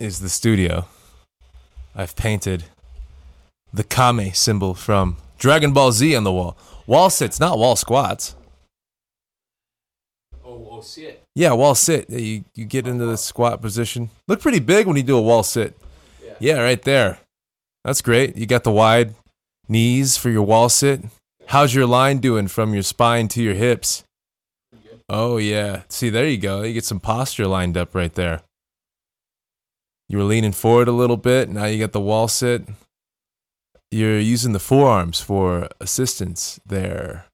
is 0.00 0.20
the 0.20 0.28
studio. 0.28 0.86
I've 1.94 2.16
painted 2.16 2.64
the 3.72 3.84
Kame 3.84 4.32
symbol 4.34 4.74
from 4.74 5.16
Dragon 5.38 5.72
Ball 5.72 5.92
Z 5.92 6.14
on 6.16 6.24
the 6.24 6.32
wall. 6.32 6.56
Wall 6.86 7.10
sits, 7.10 7.40
not 7.40 7.58
wall 7.58 7.76
squats. 7.76 8.36
Oh, 10.44 10.68
oh, 10.70 10.80
sit. 10.82 11.22
Yeah, 11.34 11.52
wall 11.52 11.74
sit. 11.74 12.10
You 12.10 12.44
you 12.54 12.64
get 12.66 12.86
into 12.86 13.06
the 13.06 13.16
squat 13.16 13.62
position. 13.62 14.10
Look 14.28 14.40
pretty 14.40 14.60
big 14.60 14.86
when 14.86 14.96
you 14.96 15.02
do 15.02 15.16
a 15.16 15.22
wall 15.22 15.42
sit. 15.42 15.76
Yeah, 16.38 16.60
right 16.60 16.82
there. 16.82 17.18
That's 17.84 18.02
great. 18.02 18.36
You 18.36 18.46
got 18.46 18.64
the 18.64 18.70
wide 18.70 19.14
knees 19.68 20.16
for 20.16 20.30
your 20.30 20.42
wall 20.42 20.68
sit. 20.68 21.00
How's 21.46 21.74
your 21.74 21.86
line 21.86 22.18
doing 22.18 22.48
from 22.48 22.74
your 22.74 22.82
spine 22.82 23.28
to 23.28 23.42
your 23.42 23.54
hips? 23.54 24.04
Oh 25.08 25.36
yeah. 25.36 25.82
See, 25.88 26.10
there 26.10 26.26
you 26.26 26.38
go. 26.38 26.62
You 26.62 26.74
get 26.74 26.84
some 26.84 27.00
posture 27.00 27.46
lined 27.46 27.76
up 27.76 27.94
right 27.94 28.12
there. 28.14 28.42
You 30.08 30.18
were 30.18 30.24
leaning 30.24 30.52
forward 30.52 30.88
a 30.88 30.92
little 30.92 31.16
bit. 31.16 31.48
Now 31.48 31.64
you 31.64 31.78
got 31.78 31.92
the 31.92 32.00
wall 32.00 32.28
sit. 32.28 32.62
You're 33.94 34.18
using 34.18 34.52
the 34.52 34.58
forearms 34.58 35.20
for 35.20 35.68
assistance 35.80 36.58
there 36.66 37.26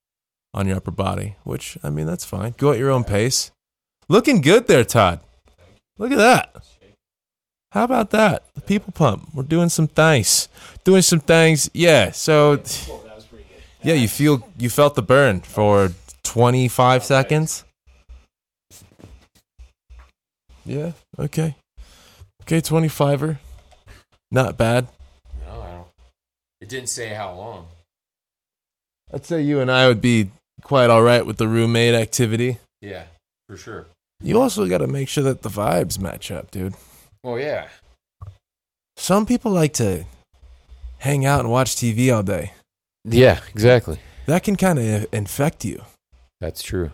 on 0.52 0.66
your 0.66 0.76
upper 0.76 0.90
body, 0.90 1.36
which 1.42 1.78
I 1.82 1.88
mean 1.88 2.04
that's 2.04 2.26
fine. 2.26 2.54
Go 2.58 2.70
at 2.70 2.78
your 2.78 2.90
own 2.90 3.02
pace. 3.02 3.50
Looking 4.10 4.42
good 4.42 4.66
there, 4.66 4.84
Todd. 4.84 5.20
Look 5.96 6.12
at 6.12 6.18
that. 6.18 6.54
How 7.72 7.84
about 7.84 8.10
that? 8.10 8.44
The 8.54 8.60
people 8.60 8.92
pump. 8.92 9.30
We're 9.32 9.44
doing 9.44 9.70
some 9.70 9.88
things. 9.88 10.50
Doing 10.84 11.00
some 11.00 11.20
things. 11.20 11.70
Yeah. 11.72 12.10
So 12.10 12.62
yeah, 13.82 13.94
you 13.94 14.06
feel 14.06 14.46
you 14.58 14.68
felt 14.68 14.96
the 14.96 15.02
burn 15.02 15.40
for 15.40 15.92
25 16.24 17.04
seconds. 17.04 17.64
Yeah. 20.66 20.92
Okay. 21.18 21.56
Okay, 22.42 22.60
25er. 22.60 23.38
Not 24.30 24.58
bad. 24.58 24.88
No, 26.60 26.66
I 26.66 26.68
don't. 26.68 26.68
It 26.68 26.68
didn't 26.68 26.88
say 26.88 27.08
how 27.08 27.34
long. 27.34 27.66
I'd 29.12 29.24
say 29.24 29.42
you 29.42 29.60
and 29.60 29.70
I 29.70 29.88
would 29.88 30.00
be 30.00 30.30
quite 30.62 30.90
all 30.90 31.02
right 31.02 31.24
with 31.24 31.38
the 31.38 31.48
roommate 31.48 31.94
activity. 31.94 32.58
Yeah, 32.80 33.04
for 33.48 33.56
sure. 33.56 33.86
You 34.22 34.40
also 34.40 34.66
got 34.68 34.78
to 34.78 34.86
make 34.86 35.08
sure 35.08 35.24
that 35.24 35.42
the 35.42 35.48
vibes 35.48 35.98
match 35.98 36.30
up, 36.30 36.50
dude. 36.50 36.74
Oh 37.24 37.36
yeah. 37.36 37.68
Some 38.96 39.26
people 39.26 39.50
like 39.50 39.72
to 39.74 40.04
hang 40.98 41.24
out 41.24 41.40
and 41.40 41.50
watch 41.50 41.76
TV 41.76 42.14
all 42.14 42.22
day. 42.22 42.52
Yeah, 43.04 43.40
exactly. 43.48 43.98
That 44.26 44.42
can 44.42 44.56
kind 44.56 44.78
of 44.78 45.06
infect 45.12 45.64
you. 45.64 45.82
That's 46.40 46.62
true. 46.62 46.90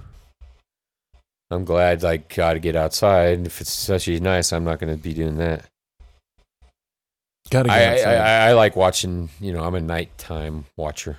I'm 1.51 1.65
glad 1.65 2.05
I 2.05 2.19
got 2.19 2.55
to 2.55 2.61
get 2.61 2.77
outside. 2.77 3.47
If 3.47 3.61
it's 3.61 3.73
such 3.73 4.09
a 4.09 4.19
nice, 4.21 4.53
I'm 4.53 4.65
not 4.65 4.79
going 4.79 4.97
to 4.97 5.03
be 5.03 5.15
doing 5.15 5.37
that. 5.39 5.65
Gotta 7.51 7.71
I, 7.71 7.79
get 7.79 7.89
I, 7.89 7.93
outside. 7.99 8.17
I, 8.17 8.49
I 8.49 8.53
like 8.55 8.77
watching. 8.77 9.29
You 9.41 9.53
know, 9.53 9.63
I'm 9.63 9.75
a 9.75 9.81
nighttime 9.81 10.65
watcher. 10.77 11.19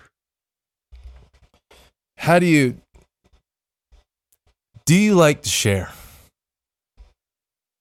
How 2.18 2.40
do 2.40 2.46
you 2.46 2.78
do 4.86 4.96
you 4.96 5.16
like 5.16 5.44
to 5.44 5.50
share? 5.50 5.92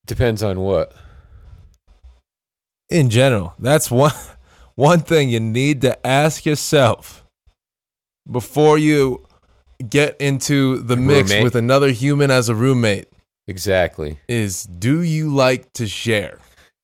Depends 0.06 0.42
on 0.42 0.60
what. 0.60 0.92
In 2.88 3.10
general, 3.10 3.54
that's 3.58 3.90
one 3.90 4.12
one 4.76 5.00
thing 5.00 5.28
you 5.30 5.40
need 5.40 5.80
to 5.82 6.06
ask 6.06 6.46
yourself 6.46 7.24
before 8.30 8.78
you 8.78 9.24
get 9.88 10.16
into 10.20 10.78
the 10.78 10.96
mix 10.96 11.30
Roommate. 11.30 11.44
with 11.44 11.54
another 11.56 11.90
human 11.90 12.30
as 12.30 12.48
a 12.48 12.54
roommate 12.54 13.06
Exactly. 13.48 14.18
is 14.28 14.64
do 14.64 15.02
you 15.02 15.32
like 15.34 15.72
to 15.74 15.86
share? 15.86 16.38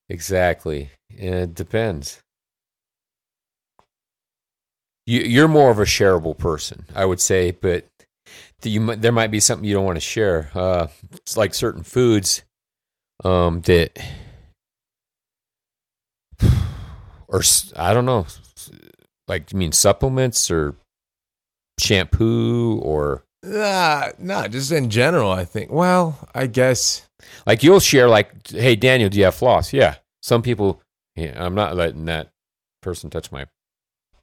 Exactly. 0.09 0.89
It 1.17 1.55
depends. 1.55 2.21
You, 5.05 5.19
you're 5.21 5.47
more 5.47 5.69
of 5.69 5.79
a 5.79 5.85
shareable 5.85 6.37
person, 6.37 6.85
I 6.95 7.05
would 7.05 7.19
say, 7.19 7.51
but 7.51 7.85
you, 8.63 8.95
there 8.95 9.11
might 9.11 9.31
be 9.31 9.41
something 9.41 9.67
you 9.67 9.73
don't 9.73 9.85
want 9.85 9.97
to 9.97 10.01
share. 10.01 10.49
Uh, 10.55 10.87
it's 11.13 11.35
like 11.35 11.53
certain 11.53 11.83
foods 11.83 12.43
um, 13.23 13.61
that, 13.61 13.99
or 17.27 17.41
I 17.75 17.93
don't 17.93 18.05
know, 18.05 18.25
like 19.27 19.51
you 19.51 19.59
mean 19.59 19.73
supplements 19.73 20.49
or 20.49 20.75
shampoo 21.79 22.79
or 22.79 23.23
Nah, 23.45 24.11
nah, 24.19 24.47
just 24.47 24.71
in 24.71 24.89
general, 24.89 25.29
I 25.29 25.43
think. 25.43 25.69
Well, 25.69 26.17
I 26.33 26.47
guess 26.47 27.05
Like 27.45 27.61
you'll 27.61 27.81
share, 27.81 28.07
like, 28.07 28.47
"Hey 28.47 28.75
Daniel, 28.77 29.09
do 29.09 29.17
you 29.17 29.25
have 29.25 29.35
floss?" 29.35 29.73
Yeah. 29.73 29.95
Some 30.21 30.41
people, 30.41 30.81
yeah, 31.15 31.43
I'm 31.43 31.55
not 31.55 31.75
letting 31.75 32.05
that 32.05 32.31
person 32.81 33.09
touch 33.09 33.31
my 33.31 33.45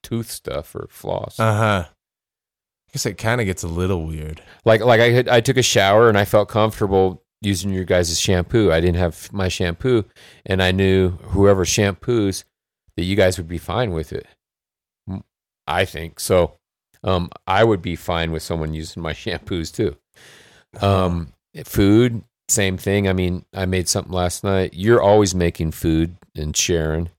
tooth 0.03 0.31
stuff 0.31 0.75
or 0.75 0.87
floss. 0.91 1.39
uh 1.39 1.55
huh. 1.55 1.85
I 1.89 2.93
guess 2.93 3.07
it 3.07 3.19
kind 3.19 3.41
of 3.41 3.47
gets 3.47 3.63
a 3.63 3.69
little 3.69 4.05
weird. 4.05 4.43
like, 4.65 4.81
like 4.81 5.01
I 5.01 5.11
had, 5.11 5.29
I 5.29 5.41
took 5.41 5.57
a 5.57 5.63
shower 5.63 6.09
and 6.09 6.19
I 6.19 6.25
felt 6.25 6.49
comfortable 6.49 7.23
using 7.41 7.71
your 7.73 7.85
guys' 7.85 8.19
shampoo. 8.19 8.73
I 8.73 8.81
didn't 8.81 8.97
have 8.97 9.33
my 9.33 9.47
shampoo, 9.49 10.05
and 10.45 10.61
I 10.63 10.73
knew 10.73 11.11
whoever 11.11 11.65
shampoos 11.65 12.43
that 12.97 13.05
you 13.05 13.15
guys 13.17 13.39
would 13.39 13.47
be 13.49 13.59
fine 13.59 13.93
with 13.93 14.13
it. 14.13 14.27
I 15.67 15.85
think 15.85 16.19
so. 16.19 16.57
Um, 17.05 17.31
I 17.47 17.63
would 17.65 17.81
be 17.81 17.97
fine 17.97 18.33
with 18.33 18.43
someone 18.43 18.75
using 18.75 19.03
my 19.03 19.13
shampoos 19.15 19.73
too. 19.75 19.97
Um, 20.85 21.33
food, 21.65 22.25
same 22.49 22.77
thing. 22.77 23.09
I 23.09 23.13
mean, 23.13 23.45
I 23.55 23.67
made 23.67 23.89
something 23.89 24.13
last 24.13 24.43
night. 24.43 24.75
You're 24.75 25.01
always 25.01 25.35
making 25.35 25.71
food 25.71 26.17
and 26.35 26.57
sharing. 26.57 27.11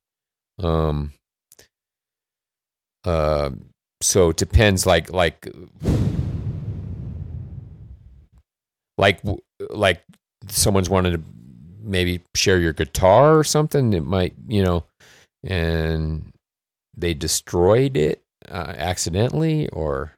Um, 0.59 1.13
uh, 3.03 3.51
so 4.01 4.29
it 4.29 4.37
depends. 4.37 4.85
Like, 4.85 5.11
like, 5.11 5.47
like, 8.97 9.21
like 9.69 10.03
someone's 10.47 10.89
wanted 10.89 11.11
to 11.11 11.23
maybe 11.83 12.21
share 12.35 12.59
your 12.59 12.73
guitar 12.73 13.37
or 13.37 13.43
something. 13.43 13.93
It 13.93 14.05
might, 14.05 14.33
you 14.47 14.63
know, 14.63 14.85
and 15.43 16.31
they 16.95 17.13
destroyed 17.13 17.97
it 17.97 18.21
uh, 18.49 18.73
accidentally 18.77 19.69
or 19.69 20.13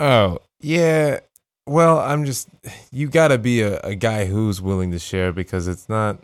Oh, 0.00 0.38
yeah. 0.60 1.20
Well, 1.66 1.98
I'm 1.98 2.24
just 2.24 2.48
you 2.90 3.08
got 3.08 3.28
to 3.28 3.38
be 3.38 3.62
a, 3.62 3.78
a 3.80 3.94
guy 3.94 4.26
who's 4.26 4.62
willing 4.62 4.90
to 4.92 4.98
share 4.98 5.32
because 5.32 5.68
it's 5.68 5.88
not 5.88 6.22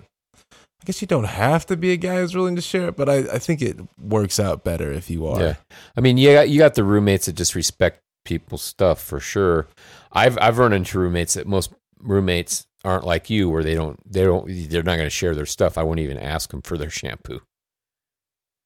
I 0.85 0.89
guess 0.89 1.01
you 1.01 1.09
don't 1.09 1.25
have 1.25 1.65
to 1.67 1.79
be 1.79 1.93
a 1.93 1.97
guy 1.97 2.17
who's 2.17 2.35
willing 2.37 2.57
to 2.57 2.61
share 2.61 2.89
it, 2.89 2.97
but 2.97 3.09
I, 3.09 3.21
I 3.21 3.39
think 3.39 3.63
it 3.63 3.79
works 3.99 4.39
out 4.39 4.65
better 4.65 4.93
if 4.93 5.09
you 5.09 5.27
are. 5.27 5.41
Yeah, 5.41 5.55
I 5.97 6.03
mean, 6.03 6.19
you 6.19 6.35
got 6.35 6.51
you 6.51 6.59
got 6.59 6.75
the 6.75 6.85
roommates 6.85 7.25
that 7.25 7.37
just 7.37 7.55
respect 7.55 8.03
people's 8.27 8.61
stuff 8.61 9.01
for 9.01 9.19
sure. 9.19 9.67
I've 10.13 10.37
I've 10.43 10.59
run 10.59 10.75
into 10.75 10.99
roommates 10.99 11.35
that 11.35 11.47
most 11.47 11.73
roommates 12.03 12.67
aren't 12.85 13.07
like 13.07 13.31
you, 13.31 13.49
where 13.49 13.63
they 13.63 13.75
don't 13.75 13.99
they 14.05 14.25
don't 14.25 14.47
they're 14.69 14.83
not 14.83 14.97
going 14.97 15.07
to 15.07 15.11
share 15.11 15.35
their 15.35 15.47
stuff. 15.47 15.79
I 15.79 15.85
won't 15.85 16.01
even 16.01 16.19
ask 16.19 16.51
them 16.51 16.61
for 16.61 16.77
their 16.77 16.91
shampoo. 16.91 17.41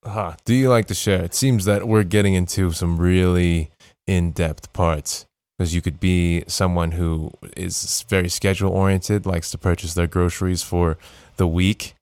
Huh. 0.04 0.34
Do 0.44 0.54
you 0.54 0.70
like 0.70 0.86
to 0.86 0.94
share? 0.94 1.22
It 1.22 1.36
seems 1.36 1.66
that 1.66 1.86
we're 1.86 2.02
getting 2.02 2.34
into 2.34 2.72
some 2.72 2.98
really 2.98 3.70
in 4.08 4.32
depth 4.32 4.72
parts 4.72 5.26
because 5.56 5.72
you 5.72 5.82
could 5.82 6.00
be 6.00 6.42
someone 6.48 6.92
who 6.92 7.30
is 7.56 8.04
very 8.08 8.28
schedule 8.28 8.72
oriented, 8.72 9.24
likes 9.24 9.52
to 9.52 9.58
purchase 9.58 9.94
their 9.94 10.08
groceries 10.08 10.64
for 10.64 10.98
the 11.36 11.46
week. 11.46 11.94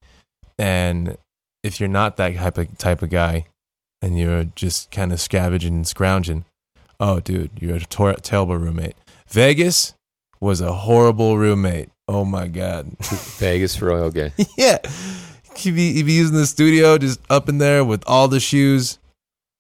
And 0.59 1.17
if 1.63 1.81
you're 1.81 1.89
not 1.89 2.17
that 2.17 2.37
type 2.37 2.59
of, 2.59 2.79
type 2.79 3.03
of 3.03 3.11
guy 3.11 3.47
and 4.01 4.19
you're 4.19 4.45
just 4.45 4.91
kind 4.91 5.13
of 5.13 5.21
scavenging 5.21 5.75
and 5.75 5.87
scrounging, 5.87 6.45
oh, 7.01 7.21
dude, 7.21 7.51
you're 7.61 7.77
a 7.77 7.81
tor- 7.81 8.15
terrible 8.15 8.57
roommate. 8.57 8.97
Vegas 9.29 9.95
was 10.41 10.61
a 10.61 10.73
horrible 10.73 11.39
roommate. 11.39 11.91
Oh 12.09 12.25
my 12.25 12.47
God. 12.47 12.97
Vegas 13.39 13.75
for 13.77 13.91
oil 13.93 14.11
guy. 14.11 14.33
yeah. 14.57 14.79
He'd 15.57 15.75
be, 15.75 15.95
he'd 15.95 16.07
be 16.07 16.13
using 16.13 16.37
the 16.37 16.47
studio 16.47 16.99
just 16.99 17.21
up 17.31 17.49
in 17.49 17.59
there 17.59 17.85
with 17.85 18.05
all 18.07 18.29
the 18.29 18.41
shoes, 18.41 18.99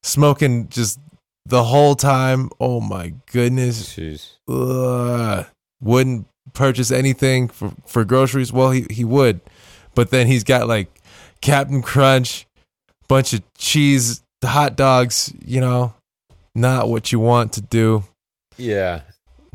smoking 0.02 0.68
just 0.68 1.00
the 1.46 1.64
whole 1.64 1.94
time. 1.94 2.50
Oh 2.60 2.80
my 2.80 3.14
goodness. 3.32 3.96
Jeez. 3.96 4.32
Ugh. 4.48 5.46
Wouldn't 5.80 6.26
purchase 6.52 6.90
anything 6.90 7.48
for, 7.48 7.72
for 7.86 8.04
groceries. 8.04 8.52
Well, 8.52 8.70
he, 8.70 8.86
he 8.90 9.04
would. 9.04 9.40
But 9.96 10.10
then 10.10 10.28
he's 10.28 10.44
got 10.44 10.68
like 10.68 10.88
Cap'n 11.40 11.82
Crunch, 11.82 12.46
bunch 13.08 13.32
of 13.32 13.42
cheese, 13.58 14.22
hot 14.44 14.76
dogs, 14.76 15.32
you 15.44 15.60
know, 15.60 15.94
not 16.54 16.88
what 16.88 17.10
you 17.10 17.18
want 17.18 17.54
to 17.54 17.60
do. 17.60 18.04
Yeah. 18.56 19.00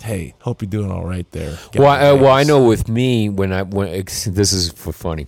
Hey, 0.01 0.33
hope 0.41 0.61
you're 0.61 0.69
doing 0.69 0.91
all 0.91 1.05
right 1.05 1.29
there. 1.31 1.57
Well, 1.75 1.87
I, 1.87 2.09
uh, 2.09 2.15
well, 2.15 2.31
I 2.31 2.43
know 2.43 2.65
with 2.65 2.89
me 2.89 3.29
when 3.29 3.53
I 3.53 3.61
when 3.61 3.91
this 3.91 4.51
is 4.51 4.71
for 4.71 4.91
funny, 4.91 5.27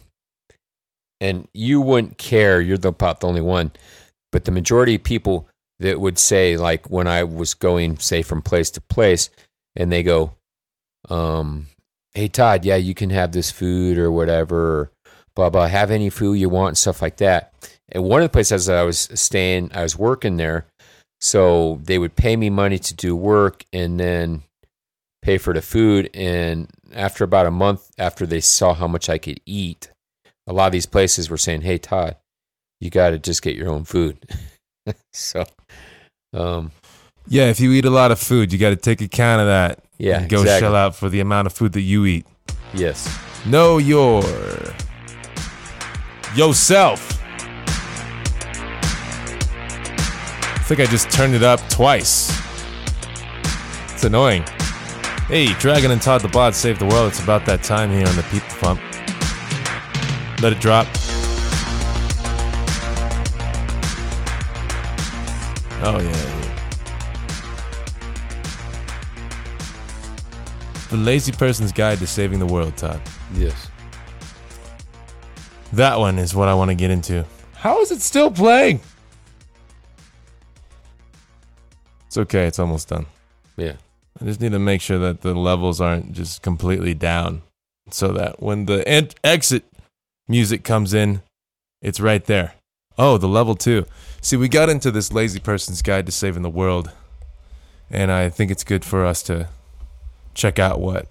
and 1.21 1.47
you 1.54 1.80
wouldn't 1.80 2.17
care. 2.17 2.60
You're 2.60 2.80
the 2.80 2.88
about 2.89 3.19
the 3.19 3.28
only 3.28 3.41
one, 3.41 3.71
but 4.32 4.45
the 4.45 4.52
majority 4.52 4.95
of 4.95 5.04
people 5.04 5.47
that 5.80 5.99
would 5.99 6.17
say 6.17 6.58
like 6.58 6.89
when 6.89 7.08
I 7.08 7.23
was 7.23 7.54
going 7.54 7.97
say 7.97 8.23
from 8.23 8.41
place 8.41 8.71
to 8.71 8.82
place, 8.82 9.30
and 9.76 9.91
they 9.91 10.02
go, 10.02 10.34
um, 11.08 11.67
"Hey 12.15 12.28
Todd, 12.28 12.65
yeah, 12.65 12.78
you 12.78 12.95
can 12.95 13.12
have 13.12 13.32
this 13.32 13.52
food 13.52 13.99
or 13.99 14.12
whatever." 14.12 14.91
Blah 15.35 15.49
blah. 15.49 15.67
Have 15.67 15.91
any 15.91 16.09
food 16.09 16.35
you 16.35 16.49
want 16.49 16.69
and 16.69 16.77
stuff 16.77 17.01
like 17.01 17.17
that. 17.17 17.53
And 17.89 18.03
one 18.03 18.21
of 18.21 18.25
the 18.25 18.33
places 18.33 18.65
that 18.67 18.77
I 18.77 18.83
was 18.83 19.09
staying, 19.13 19.71
I 19.73 19.83
was 19.83 19.97
working 19.97 20.37
there, 20.37 20.65
so 21.21 21.79
they 21.83 21.97
would 21.97 22.15
pay 22.15 22.35
me 22.35 22.49
money 22.49 22.79
to 22.79 22.93
do 22.93 23.15
work, 23.15 23.65
and 23.73 23.99
then 23.99 24.43
pay 25.21 25.37
for 25.37 25.53
the 25.53 25.61
food. 25.61 26.09
And 26.13 26.69
after 26.93 27.23
about 27.23 27.45
a 27.45 27.51
month, 27.51 27.89
after 27.97 28.25
they 28.25 28.39
saw 28.41 28.73
how 28.73 28.87
much 28.87 29.09
I 29.09 29.17
could 29.17 29.39
eat, 29.45 29.89
a 30.47 30.53
lot 30.53 30.67
of 30.67 30.71
these 30.71 30.85
places 30.85 31.29
were 31.29 31.37
saying, 31.37 31.61
"Hey, 31.61 31.77
Todd, 31.77 32.15
you 32.79 32.89
got 32.89 33.11
to 33.11 33.19
just 33.19 33.41
get 33.41 33.55
your 33.55 33.69
own 33.69 33.83
food." 33.85 34.17
so, 35.13 35.45
um, 36.33 36.71
Yeah, 37.27 37.45
if 37.45 37.59
you 37.59 37.71
eat 37.71 37.85
a 37.85 37.89
lot 37.89 38.11
of 38.11 38.19
food, 38.19 38.51
you 38.51 38.59
got 38.59 38.71
to 38.71 38.75
take 38.75 39.01
account 39.01 39.41
of 39.41 39.47
that. 39.47 39.79
Yeah, 39.97 40.21
and 40.21 40.29
go 40.29 40.41
exactly. 40.41 40.65
shell 40.65 40.75
out 40.75 40.95
for 40.95 41.07
the 41.09 41.19
amount 41.21 41.45
of 41.47 41.53
food 41.53 41.73
that 41.73 41.81
you 41.81 42.05
eat. 42.05 42.25
yes, 42.73 43.07
Know 43.45 43.77
your 43.77 44.23
yourself. 46.35 47.19
I 50.45 50.65
think 50.65 50.79
I 50.79 50.85
just 50.85 51.11
turned 51.11 51.35
it 51.35 51.43
up 51.43 51.59
twice. 51.69 52.31
It's 53.91 54.03
annoying. 54.03 54.43
Hey, 55.27 55.47
Dragon 55.53 55.91
and 55.91 56.01
Todd 56.01 56.21
the 56.21 56.27
Bod 56.29 56.55
saved 56.55 56.79
the 56.79 56.85
world. 56.85 57.09
It's 57.09 57.21
about 57.23 57.45
that 57.45 57.63
time 57.63 57.91
here 57.91 58.07
on 58.07 58.15
the 58.15 58.23
People 58.23 58.49
Pump. 58.59 58.81
Let 60.41 60.53
it 60.53 60.59
drop. 60.59 60.87
Oh 65.85 65.99
yeah. 65.99 66.29
The 70.89 70.97
Lazy 70.97 71.31
Person's 71.31 71.71
Guide 71.71 71.97
to 71.99 72.07
Saving 72.07 72.39
the 72.39 72.45
World, 72.45 72.77
Todd. 72.77 73.01
yes. 73.33 73.69
That 75.73 75.97
one 75.97 76.19
is 76.19 76.36
what 76.36 76.49
I 76.49 76.53
want 76.53 76.69
to 76.69 76.75
get 76.75 76.91
into. 76.91 77.25
How 77.55 77.81
is 77.81 77.89
it 77.89 78.01
still 78.01 78.29
playing? 78.29 78.79
It's 82.05 82.15
okay, 82.15 82.45
it's 82.45 82.59
almost 82.59 82.89
done. 82.89 83.07
Yeah. 83.57 83.77
I 84.21 84.25
just 84.25 84.39
need 84.39 84.51
to 84.51 84.59
make 84.59 84.81
sure 84.81 84.99
that 84.99 85.21
the 85.21 85.33
levels 85.33 85.81
aren't 85.81 86.12
just 86.12 86.43
completely 86.43 86.93
down 86.93 87.41
so 87.89 88.09
that 88.09 88.39
when 88.39 88.65
the 88.67 88.88
ent- 88.88 89.15
exit 89.23 89.65
music 90.27 90.63
comes 90.63 90.93
in, 90.93 91.23
it's 91.81 91.99
right 91.99 92.23
there. 92.23 92.53
Oh, 92.99 93.17
the 93.17 93.27
level 93.27 93.55
two. 93.55 93.88
See, 94.21 94.38
we 94.38 94.47
got 94.47 94.69
into 94.69 94.91
this 94.91 95.12
lazy 95.12 95.39
person's 95.39 95.81
guide 95.81 96.05
to 96.05 96.12
saving 96.12 96.43
the 96.43 96.51
world, 96.51 96.91
and 97.89 98.12
I 98.12 98.29
think 98.29 98.51
it's 98.51 98.63
good 98.63 98.86
for 98.86 99.03
us 99.03 99.23
to 99.23 99.49
check 100.36 100.59
out 100.59 100.79
what 100.79 101.07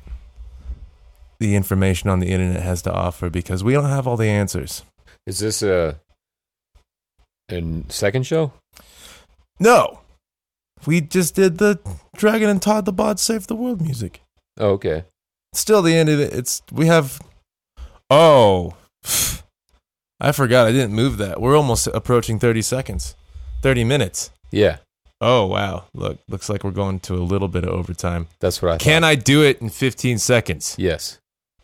the 1.42 1.57
information 1.57 2.09
on 2.09 2.20
the 2.20 2.28
internet 2.28 2.62
has 2.62 2.83
to 2.83 2.92
offer 2.92 3.28
because 3.28 3.64
we 3.64 3.72
don't 3.72 3.85
have 3.90 4.07
all 4.07 4.16
the 4.16 4.28
answers. 4.28 4.85
Is 5.26 5.40
this 5.40 5.62
a 5.62 6.00
And 7.48 7.90
second 7.90 8.24
show? 8.26 8.52
No, 9.59 10.00
we 10.87 11.00
just 11.00 11.35
did 11.35 11.59
the 11.59 11.78
Dragon 12.16 12.48
and 12.48 12.62
Todd 12.62 12.85
the 12.85 12.92
Bod 12.92 13.18
Save 13.20 13.48
the 13.48 13.57
World 13.57 13.83
music. 13.83 14.22
Oh, 14.59 14.70
okay. 14.70 15.05
Still, 15.52 15.83
the 15.83 15.94
end 15.94 16.09
of 16.09 16.18
it. 16.20 16.33
It's 16.33 16.62
we 16.72 16.87
have. 16.87 17.20
Oh, 18.09 18.74
I 20.20 20.33
forgot. 20.33 20.66
I 20.66 20.72
didn't 20.72 20.94
move 20.94 21.18
that. 21.18 21.40
We're 21.40 21.57
almost 21.57 21.87
approaching 21.88 22.38
thirty 22.38 22.62
seconds, 22.62 23.16
thirty 23.62 23.85
minutes. 23.85 24.31
Yeah, 24.50 24.78
Oh 25.24 25.46
wow! 25.46 25.85
Look, 25.94 26.18
looks 26.28 26.48
like 26.48 26.64
we're 26.64 26.72
going 26.72 26.98
to 27.00 27.14
a 27.14 27.22
little 27.22 27.46
bit 27.46 27.62
of 27.62 27.70
overtime. 27.70 28.26
that's 28.40 28.61
what 28.61 28.72
I 28.72 28.78
Can 28.78 29.05
I 29.05 29.14
do 29.14 29.44
it 29.44 29.62
in 29.62 29.68
fifteen 29.70 30.18
seconds? 30.18 30.74
Yes. 30.76 31.18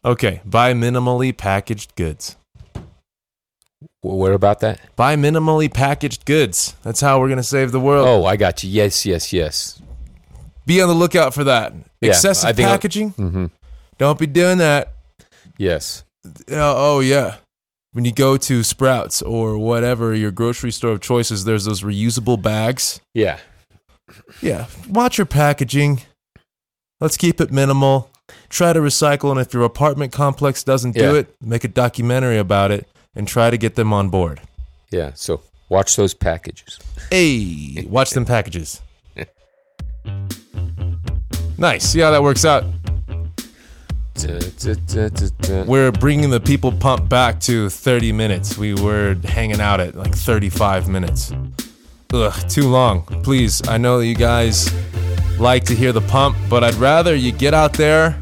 Okay, 0.05 0.41
buy 0.45 0.73
minimally 0.75 1.37
packaged 1.37 1.95
goods. 1.97 2.37
W- 4.03 4.21
Where 4.21 4.33
about 4.33 4.61
that? 4.61 4.81
Buy 4.97 5.17
minimally 5.17 5.73
packaged 5.73 6.25
goods. 6.25 6.77
That's 6.83 7.01
how 7.01 7.21
we're 7.21 7.29
gonna 7.29 7.43
save 7.43 7.73
the 7.73 7.81
world. 7.81 8.07
Oh, 8.09 8.25
I 8.25 8.37
got 8.37 8.63
you. 8.65 8.71
Yes, 8.71 9.05
yes, 9.05 9.33
yes. 9.33 9.81
Be 10.67 10.81
on 10.83 10.89
the 10.89 10.95
lookout 10.95 11.35
for 11.35 11.45
that. 11.45 11.73
Yeah, 12.01 12.11
Excessive 12.11 12.57
packaging. 12.57 13.13
Mm-hmm. 13.15 13.47
Don't 13.99 14.19
be 14.19 14.27
doing 14.27 14.59
that. 14.59 14.93
Yes. 15.57 16.05
Uh, 16.27 16.57
oh 16.59 17.01
yeah. 17.01 17.37
When 17.93 18.05
you 18.05 18.13
go 18.13 18.37
to 18.37 18.63
Sprouts 18.63 19.23
or 19.23 19.59
whatever 19.59 20.15
your 20.15 20.31
grocery 20.31 20.71
store 20.71 20.93
of 20.93 21.01
choices, 21.01 21.45
there's 21.45 21.65
those 21.65 21.83
reusable 21.83 22.41
bags. 22.41 23.01
Yeah. 23.15 23.39
Yeah, 24.41 24.67
watch 24.89 25.19
your 25.19 25.27
packaging. 25.27 26.03
Let's 27.01 27.17
keep 27.17 27.41
it 27.41 27.51
minimal. 27.51 28.11
Try 28.49 28.73
to 28.73 28.81
recycle, 28.81 29.31
and 29.31 29.41
if 29.41 29.53
your 29.55 29.63
apartment 29.65 30.13
complex 30.13 30.63
doesn't 30.65 30.93
do 30.93 31.01
Yeah. 31.15 31.21
it, 31.21 31.35
make 31.41 31.65
a 31.65 31.69
documentary 31.69 32.39
about 32.39 32.71
it 32.71 32.87
and 33.15 33.27
try 33.29 33.51
to 33.51 33.57
get 33.57 33.75
them 33.75 33.93
on 33.93 34.09
board. 34.09 34.41
Yeah. 34.91 35.11
So 35.15 35.41
watch 35.69 35.97
those 35.97 36.15
packages. 36.15 36.79
Hey, 37.11 37.87
watch 37.89 38.11
them 38.11 38.25
packages. 38.25 38.81
Nice. 41.59 41.85
See 41.85 42.01
how 42.01 42.11
that 42.13 42.23
works 42.23 42.45
out. 42.45 42.65
We're 45.67 45.93
bringing 45.93 46.31
the 46.31 46.41
people 46.45 46.73
pump 46.73 47.09
back 47.09 47.41
to 47.41 47.69
30 47.69 48.13
minutes. 48.13 48.57
We 48.59 48.75
were 48.75 49.17
hanging 49.25 49.61
out 49.61 49.81
at 49.81 49.95
like 49.95 50.15
35 50.15 50.89
minutes. 50.89 51.33
Ugh, 52.13 52.33
too 52.49 52.69
long. 52.69 53.03
Please, 53.23 53.61
I 53.69 53.77
know 53.79 53.99
that 53.99 54.07
you 54.07 54.15
guys 54.15 54.73
like 55.41 55.65
to 55.65 55.75
hear 55.75 55.93
the 55.93 56.01
pump, 56.01 56.37
but 56.49 56.65
I'd 56.65 56.75
rather 56.75 57.15
you 57.15 57.33
get 57.33 57.55
out 57.55 57.73
there, 57.75 58.19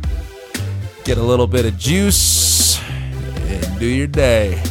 get 1.04 1.18
a 1.18 1.22
little 1.22 1.46
bit 1.46 1.64
of 1.64 1.78
juice, 1.78 2.80
and 2.88 3.78
do 3.78 3.86
your 3.86 4.06
day. 4.06 4.62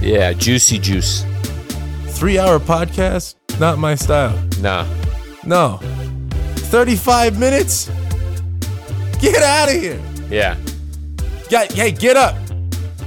Yeah, 0.00 0.32
juicy 0.32 0.78
juice. 0.78 1.24
Three 2.06 2.38
hour 2.38 2.58
podcast, 2.58 3.34
not 3.58 3.78
my 3.78 3.94
style. 3.94 4.40
Nah. 4.60 4.86
No. 5.44 5.78
35 6.56 7.38
minutes? 7.38 7.90
Get 9.20 9.42
out 9.42 9.68
of 9.68 9.74
here. 9.74 10.00
Yeah. 10.30 10.56
Get, 11.48 11.72
hey, 11.72 11.90
get 11.90 12.16
up. 12.16 12.36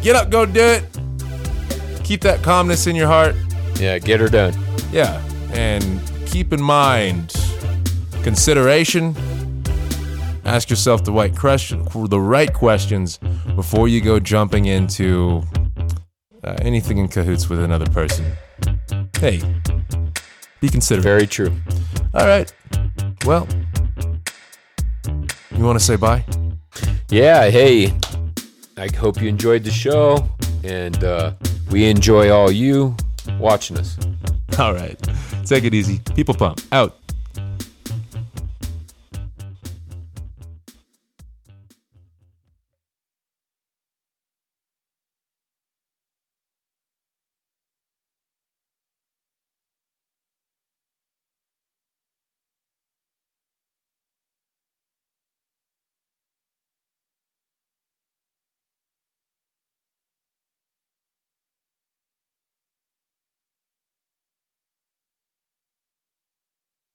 Get 0.01 0.15
up, 0.15 0.29
go 0.29 0.45
do 0.45 0.59
it. 0.61 0.83
Keep 2.03 2.21
that 2.21 2.41
calmness 2.43 2.87
in 2.87 2.95
your 2.95 3.07
heart. 3.07 3.35
Yeah. 3.79 3.97
Get 3.99 4.19
her 4.19 4.27
done. 4.27 4.53
Yeah. 4.91 5.21
And 5.53 6.01
keep 6.25 6.51
in 6.51 6.61
mind 6.61 7.33
consideration. 8.23 9.15
Ask 10.45 10.69
yourself 10.69 11.03
the 11.03 11.11
right 11.11 11.35
question, 11.35 11.85
the 12.07 12.19
right 12.19 12.53
questions 12.53 13.17
before 13.55 13.87
you 13.87 14.01
go 14.01 14.19
jumping 14.19 14.65
into 14.65 15.43
uh, 16.43 16.55
anything 16.61 16.97
in 16.97 17.07
cahoots 17.07 17.49
with 17.49 17.59
another 17.59 17.85
person. 17.87 18.25
Hey, 19.19 19.41
be 20.59 20.69
considerate. 20.69 21.03
Very 21.03 21.27
true. 21.27 21.55
All 22.13 22.25
right. 22.25 22.53
Well, 23.25 23.47
you 25.55 25.63
want 25.63 25.79
to 25.79 25.85
say 25.85 25.95
bye? 25.95 26.25
Yeah. 27.09 27.49
Hey, 27.49 27.93
I 28.77 28.89
hope 28.95 29.21
you 29.21 29.29
enjoyed 29.29 29.63
the 29.63 29.71
show, 29.71 30.27
and 30.63 31.03
uh, 31.03 31.33
we 31.71 31.89
enjoy 31.89 32.31
all 32.31 32.51
you 32.51 32.95
watching 33.39 33.77
us. 33.77 33.97
All 34.59 34.73
right. 34.73 34.99
Take 35.45 35.63
it 35.63 35.73
easy. 35.73 35.99
People 36.15 36.33
pump 36.33 36.61
out. 36.71 37.02